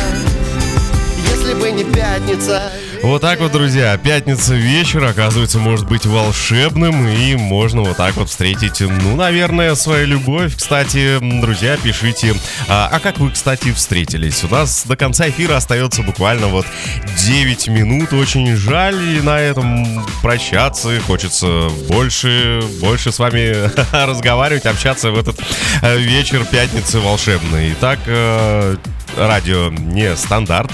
Если 1.32 1.54
бы 1.54 1.70
не 1.72 1.84
пятница 1.84 2.70
Вот 3.02 3.22
так 3.22 3.40
вот, 3.40 3.52
друзья, 3.52 3.96
пятница 3.96 4.54
вечер, 4.54 5.02
оказывается, 5.04 5.58
может 5.58 5.88
быть 5.88 6.04
волшебным, 6.04 7.08
и 7.08 7.34
можно 7.34 7.80
вот 7.80 7.96
так 7.96 8.14
вот 8.16 8.28
встретить, 8.28 8.80
ну, 8.80 9.16
наверное, 9.16 9.74
свою 9.74 10.06
любовь. 10.06 10.54
Кстати, 10.54 11.18
друзья, 11.40 11.78
пишите, 11.82 12.34
а, 12.68 12.90
а 12.92 13.00
как 13.00 13.18
вы, 13.18 13.30
кстати, 13.30 13.72
встретились? 13.72 14.44
У 14.44 14.48
нас 14.48 14.84
до 14.86 14.96
конца 14.96 15.30
эфира 15.30 15.56
остается 15.56 16.02
буквально 16.02 16.48
вот 16.48 16.66
9 17.16 17.68
минут, 17.68 18.12
очень 18.12 18.54
жаль, 18.54 19.16
и 19.16 19.20
на 19.22 19.40
этом 19.40 20.04
прощаться, 20.20 21.00
хочется 21.06 21.70
больше, 21.88 22.60
больше 22.82 23.12
с 23.12 23.18
вами 23.18 23.70
разговаривать, 24.06 24.66
общаться 24.66 25.10
в 25.10 25.18
этот 25.18 25.40
э, 25.80 25.96
вечер 25.96 26.44
пятницы 26.44 27.00
волшебный. 27.00 27.72
Итак, 27.72 27.98
э, 28.06 28.76
радио 29.16 29.70
не 29.70 30.14
стандарт. 30.16 30.70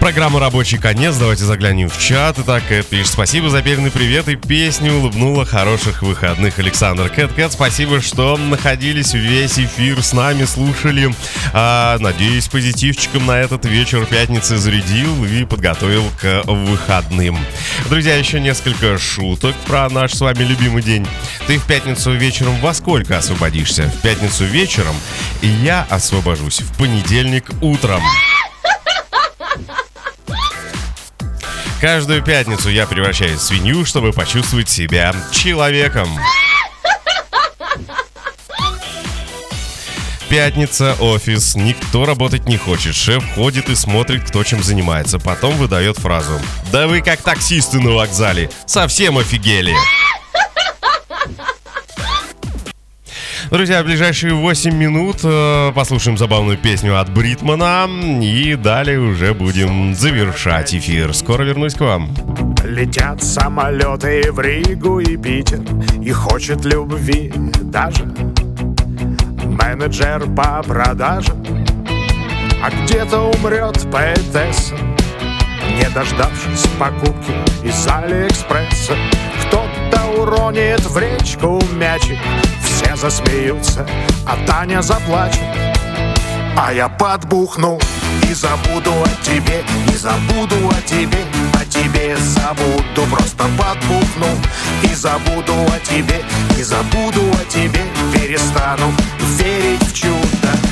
Программа 0.00 0.40
«Рабочий 0.40 0.78
конец». 0.78 1.16
Давайте 1.16 1.44
заглянем 1.44 1.90
в 1.90 1.98
чат. 1.98 2.38
Итак, 2.38 2.62
Кэт 2.66 2.86
пишет, 2.86 3.08
спасибо 3.08 3.50
за 3.50 3.60
перный 3.60 3.90
привет 3.90 4.28
и 4.28 4.34
песню 4.34 4.94
улыбнула 4.94 5.44
хороших 5.44 6.02
выходных. 6.02 6.58
Александр 6.58 7.10
Кэт, 7.10 7.34
Кэт, 7.34 7.52
спасибо, 7.52 8.00
что 8.00 8.38
находились 8.38 9.12
весь 9.12 9.58
эфир 9.58 10.02
с 10.02 10.14
нами, 10.14 10.46
слушали. 10.46 11.14
А, 11.52 11.98
надеюсь, 11.98 12.48
позитивчиком 12.48 13.26
на 13.26 13.40
этот 13.40 13.66
вечер 13.66 14.06
пятницы 14.06 14.56
зарядил 14.56 15.26
и 15.26 15.44
подготовил 15.44 16.04
к 16.18 16.44
выходным. 16.46 17.38
Друзья, 17.90 18.16
еще 18.16 18.40
несколько 18.40 18.96
шуток 18.96 19.54
про 19.66 19.90
наш 19.90 20.14
с 20.14 20.20
вами 20.22 20.44
любимый 20.44 20.82
день. 20.82 21.06
Ты 21.46 21.58
в 21.58 21.66
пятницу 21.66 22.12
вечером 22.12 22.56
во 22.60 22.72
сколько 22.72 23.18
освободишься? 23.18 23.92
В 23.98 24.00
пятницу 24.00 24.44
вечером 24.46 24.96
я 25.42 25.86
освобожусь 25.90 26.62
в 26.62 26.78
понедельник 26.78 27.50
утром. 27.60 28.02
Каждую 31.80 32.22
пятницу 32.22 32.68
я 32.68 32.86
превращаюсь 32.86 33.40
в 33.40 33.42
свинью, 33.42 33.86
чтобы 33.86 34.12
почувствовать 34.12 34.68
себя 34.68 35.14
человеком. 35.32 36.08
Пятница, 40.28 40.94
офис, 41.00 41.56
никто 41.56 42.04
работать 42.04 42.46
не 42.46 42.56
хочет. 42.56 42.94
Шеф 42.94 43.24
ходит 43.34 43.68
и 43.68 43.74
смотрит, 43.74 44.28
кто 44.28 44.44
чем 44.44 44.62
занимается. 44.62 45.18
Потом 45.18 45.56
выдает 45.56 45.96
фразу. 45.98 46.38
Да 46.70 46.86
вы 46.86 47.00
как 47.00 47.22
таксисты 47.22 47.80
на 47.80 47.92
вокзале. 47.92 48.50
Совсем 48.66 49.18
офигели. 49.18 49.74
Друзья, 53.50 53.82
в 53.82 53.84
ближайшие 53.84 54.32
8 54.32 54.72
минут 54.76 55.16
э, 55.24 55.72
послушаем 55.74 56.16
забавную 56.16 56.56
песню 56.56 57.00
от 57.00 57.12
Бритмана. 57.12 57.88
И 58.22 58.54
далее 58.54 59.00
уже 59.00 59.34
будем 59.34 59.92
завершать 59.92 60.72
эфир. 60.72 61.12
Скоро 61.12 61.42
вернусь 61.42 61.74
к 61.74 61.80
вам. 61.80 62.14
Летят 62.64 63.24
самолеты 63.24 64.30
в 64.30 64.38
Ригу 64.38 65.00
и 65.00 65.16
Питер 65.16 65.60
И 66.00 66.12
хочет 66.12 66.64
любви 66.64 67.32
даже 67.62 68.04
Менеджер 69.44 70.26
по 70.36 70.62
продажам 70.62 71.44
А 72.62 72.70
где-то 72.70 73.32
умрет 73.32 73.90
поэтесса 73.90 74.76
Не 75.76 75.88
дождавшись 75.92 76.68
покупки 76.78 77.32
из 77.64 77.88
Алиэкспресса 77.88 78.94
Кто-то 79.46 80.20
уронит 80.20 80.82
в 80.82 80.96
речку 80.96 81.60
мячик 81.74 82.18
засмеются, 83.00 83.86
а 84.26 84.36
Таня 84.46 84.82
заплачет. 84.82 85.40
А 86.56 86.72
я 86.72 86.88
подбухну 86.88 87.78
и 88.28 88.34
забуду 88.34 88.92
о 88.92 89.24
тебе 89.24 89.64
И 89.90 89.96
забуду 89.96 90.56
о 90.68 90.82
тебе, 90.82 91.24
о 91.54 91.64
тебе 91.64 92.16
забуду. 92.16 93.06
Просто 93.10 93.44
подбухну 93.56 94.26
и 94.82 94.94
забуду 94.94 95.54
о 95.54 95.78
тебе 95.80 96.22
И 96.58 96.62
забуду 96.62 97.22
о 97.32 97.44
тебе, 97.50 97.80
перестану 98.12 98.92
верить 99.38 99.82
в 99.82 99.94
чудо 99.94 100.69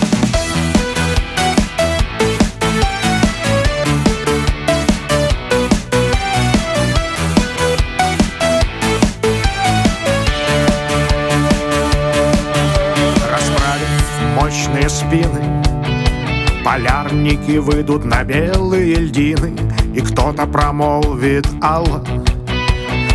Полярники 16.68 17.56
выйдут 17.56 18.04
на 18.04 18.22
белые 18.24 18.96
льдины 18.96 19.56
И 19.94 20.02
кто-то 20.02 20.46
промолвит 20.46 21.46
Алла 21.62 22.04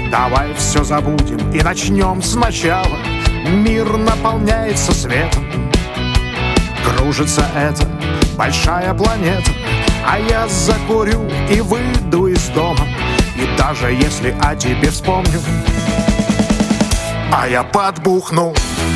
Давай 0.10 0.56
все 0.56 0.84
забудем 0.84 1.52
и 1.52 1.62
начнем 1.62 2.24
сначала 2.24 2.98
Мир 3.48 3.96
наполняется 3.96 4.92
светом 4.92 5.46
Кружится 6.84 7.46
эта 7.56 7.88
большая 8.36 8.92
планета 8.96 9.52
А 10.04 10.18
я 10.18 10.48
закурю 10.48 11.22
и 11.48 11.62
выйду 11.62 12.26
из 12.26 12.48
дома. 12.50 12.88
И 13.36 13.48
даже 13.56 13.92
если 13.92 14.36
о 14.42 14.56
тебе 14.56 14.90
вспомню 14.90 15.40
А 17.36 17.48
я 17.48 17.64
подбухну 17.64 18.54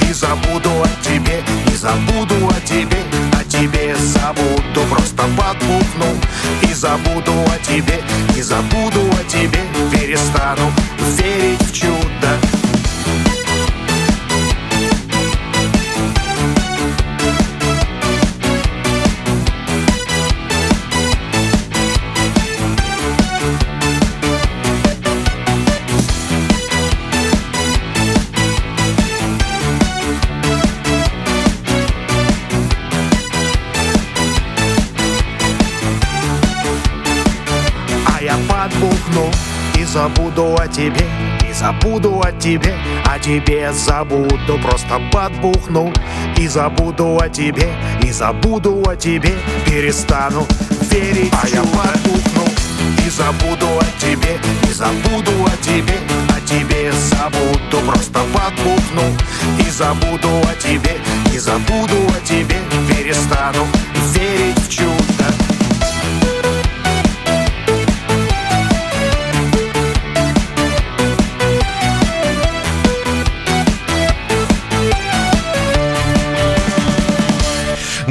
и 0.07 0.13
забуду 0.13 0.69
о 0.83 1.03
тебе 1.03 1.43
И 1.73 1.75
забуду 1.75 2.35
о 2.47 2.61
тебе, 2.61 2.99
о 3.33 3.43
тебе 3.43 3.95
забуду 3.95 4.81
Просто 4.91 5.23
подбухну 5.35 6.05
и 6.61 6.71
забуду 6.71 7.33
о 7.33 7.57
тебе 7.65 7.99
И 8.38 8.41
забуду 8.43 9.01
о 9.11 9.23
тебе, 9.27 9.59
перестану 9.91 10.71
верить 11.17 11.61
в 11.63 11.73
чудо 11.73 12.36
я 38.28 38.36
подбухну 38.49 39.32
и 39.80 39.86
забуду 39.86 40.53
о 40.59 40.67
тебе 40.67 41.05
И 41.49 41.53
забуду 41.53 42.21
о 42.21 42.32
тебе, 42.34 42.75
о 43.05 43.17
тебе 43.17 43.71
забуду 43.71 44.59
Просто 44.61 44.99
подбухну 45.13 45.93
и 46.38 46.45
забуду 46.49 47.17
о 47.21 47.30
тебе 47.30 47.69
И 48.03 48.11
забуду 48.11 48.84
о 48.86 48.97
тебе, 48.97 49.32
перестану 49.65 50.45
верить. 50.91 51.32
А 51.41 51.47
я 51.47 51.61
подбухну 51.61 52.43
и 53.05 53.09
забуду 53.09 53.67
о 53.80 54.01
тебе 54.01 54.38
И 54.69 54.73
забуду 54.73 55.32
о 55.45 55.63
тебе, 55.63 55.97
о 56.36 56.41
тебе 56.41 56.91
забуду 56.91 57.78
Просто 57.86 58.19
подбухну 58.34 59.07
и 59.57 59.69
забуду 59.69 60.41
о 60.41 60.53
тебе 60.61 60.97
И 61.34 61.39
забуду 61.39 61.95
о 62.09 62.19
тебе, 62.25 62.59
перестану 62.89 63.65
верить 64.13 64.59
в 64.59 64.69
чудо 64.69 65.07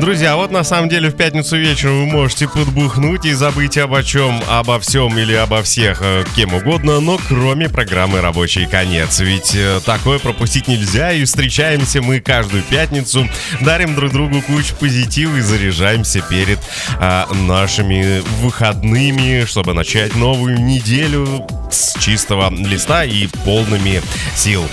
Друзья, 0.06 0.36
вот 0.36 0.52
на 0.52 0.62
самом 0.62 0.88
деле 0.88 1.08
в 1.08 1.16
пятницу 1.16 1.56
вечером 1.56 1.98
вы 1.98 2.06
можете 2.06 2.46
подбухнуть 2.46 3.24
и 3.24 3.32
забыть 3.32 3.76
обо 3.76 4.04
чем, 4.04 4.40
обо 4.48 4.78
всем 4.78 5.18
или 5.18 5.34
обо 5.34 5.64
всех, 5.64 5.98
э, 6.00 6.22
кем 6.36 6.54
угодно, 6.54 7.00
но 7.00 7.18
кроме 7.26 7.68
программы 7.68 8.20
«Рабочий 8.20 8.66
конец». 8.66 9.18
Ведь 9.18 9.56
э, 9.56 9.80
такое 9.84 10.20
пропустить 10.20 10.68
нельзя, 10.68 11.10
и 11.10 11.24
встречаемся 11.24 12.02
мы 12.02 12.20
каждую 12.20 12.62
пятницу, 12.62 13.28
дарим 13.62 13.96
друг 13.96 14.12
другу 14.12 14.42
кучу 14.42 14.76
позитива 14.76 15.38
и 15.38 15.40
заряжаемся 15.40 16.20
перед 16.20 16.60
а, 17.00 17.26
нашими 17.34 18.22
выходными, 18.40 19.44
чтобы 19.44 19.74
начать 19.74 20.14
новую 20.14 20.60
неделю 20.60 21.44
с 21.68 21.98
чистого 21.98 22.54
листа 22.54 23.04
и 23.04 23.26
полными 23.44 24.00
сил. 24.36 24.64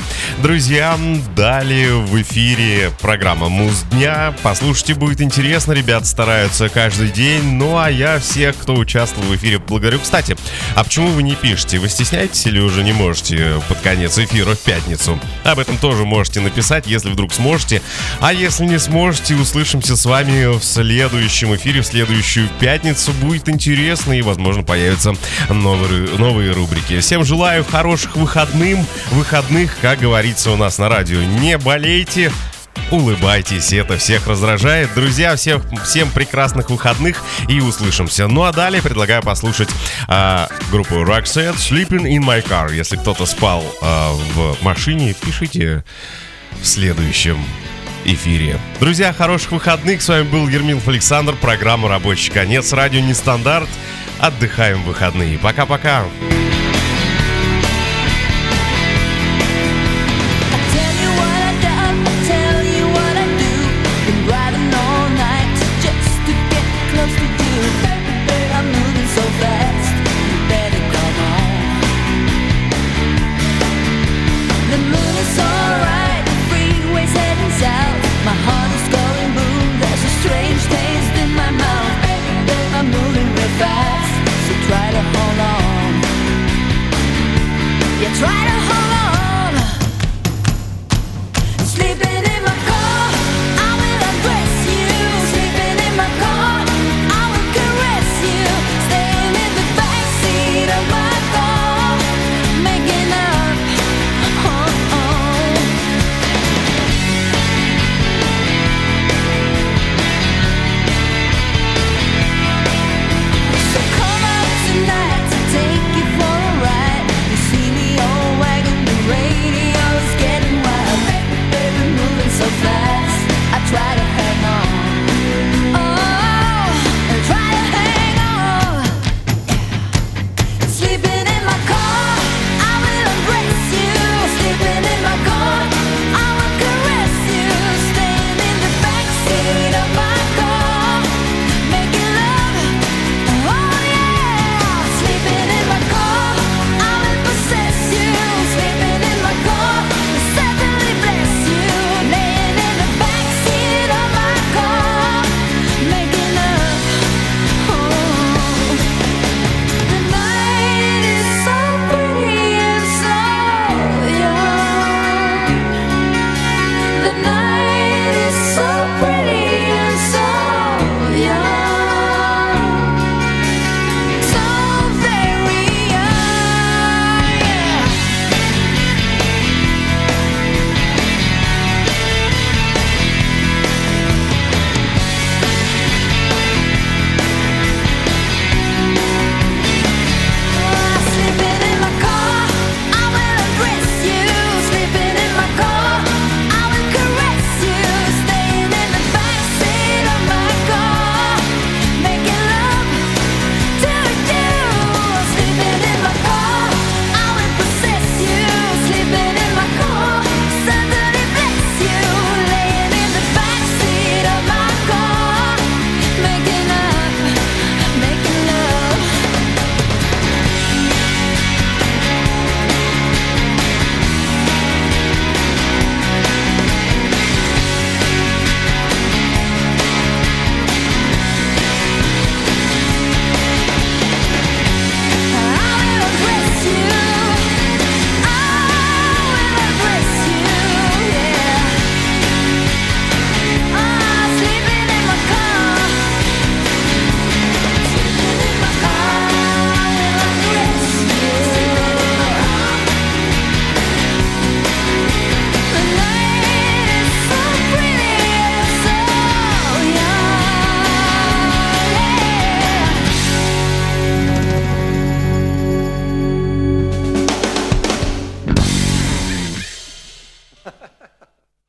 Друзья, 0.44 0.96
далее 1.36 1.96
в 1.96 2.22
эфире 2.22 2.92
программа 3.02 3.50
«Муз 3.50 3.84
дня». 3.90 4.36
Послушайте, 4.44 4.94
будет 4.94 5.23
интересно 5.24 5.72
ребят 5.74 6.06
стараются 6.06 6.70
каждый 6.70 7.10
день. 7.10 7.44
Ну 7.54 7.78
а 7.78 7.90
я 7.90 8.20
всех, 8.20 8.58
кто 8.58 8.76
участвовал 8.76 9.28
в 9.28 9.36
эфире, 9.36 9.60
благодарю. 9.60 10.00
Кстати, 10.00 10.38
а 10.76 10.84
почему 10.84 11.08
вы 11.10 11.24
не 11.24 11.36
пишете? 11.36 11.80
Вы 11.80 11.90
стесняетесь 11.90 12.46
или 12.46 12.60
уже 12.60 12.84
не 12.84 12.94
можете 12.94 13.62
под 13.68 13.80
конец 13.80 14.18
эфира 14.18 14.56
в 14.56 14.60
пятницу? 14.60 15.20
Об 15.44 15.60
этом 15.60 15.78
тоже 15.78 16.06
можете 16.06 16.42
написать, 16.42 16.86
если 16.88 17.10
вдруг 17.10 17.34
сможете. 17.34 17.82
А 18.20 18.34
если 18.34 18.66
не 18.66 18.80
сможете, 18.80 19.36
услышимся 19.36 19.96
с 19.96 20.06
вами 20.06 20.58
в 20.58 20.64
следующем 20.64 21.56
эфире, 21.56 21.82
в 21.82 21.88
следующую 21.88 22.50
пятницу. 22.60 23.12
Будет 23.14 23.50
интересно 23.50 24.14
и, 24.14 24.22
возможно, 24.22 24.64
появятся 24.64 25.14
новые, 25.50 26.10
новые 26.18 26.52
рубрики. 26.52 27.00
Всем 27.00 27.24
желаю 27.24 27.64
хороших 27.64 28.16
выходным, 28.16 28.86
выходных, 29.12 29.78
как 29.82 30.00
говорится 30.00 30.52
у 30.52 30.58
нас 30.58 30.78
на 30.78 30.90
радио. 30.90 31.22
Не 31.22 31.58
болейте, 31.58 32.32
улыбайтесь, 32.94 33.74
это 33.74 33.98
всех 33.98 34.28
раздражает. 34.28 34.94
Друзья, 34.94 35.36
всех, 35.36 35.64
всем 35.84 36.10
прекрасных 36.12 36.70
выходных 36.70 37.24
и 37.48 37.60
услышимся. 37.60 38.28
Ну 38.28 38.44
а 38.44 38.54
далее 38.54 38.82
предлагаю 38.84 39.24
послушать 39.24 39.70
а, 40.08 40.48
группу 40.72 40.96
Roxette 40.96 41.56
Sleeping 41.56 42.04
in 42.04 42.20
My 42.20 42.46
Car. 42.48 42.74
Если 42.74 42.96
кто-то 42.96 43.26
спал 43.26 43.64
а, 43.82 44.14
в 44.36 44.62
машине, 44.62 45.16
пишите 45.20 45.84
в 46.62 46.66
следующем 46.66 47.44
эфире. 48.06 48.60
Друзья, 48.80 49.12
хороших 49.12 49.54
выходных. 49.54 50.02
С 50.02 50.10
вами 50.10 50.24
был 50.24 50.48
Ермилов 50.48 50.88
Александр, 50.88 51.34
программа 51.34 51.90
«Рабочий 51.90 52.32
конец», 52.32 52.74
радио 52.74 53.00
«Нестандарт». 53.00 53.70
Отдыхаем 54.20 54.84
в 54.84 54.86
выходные. 54.86 55.40
Пока-пока. 55.40 56.06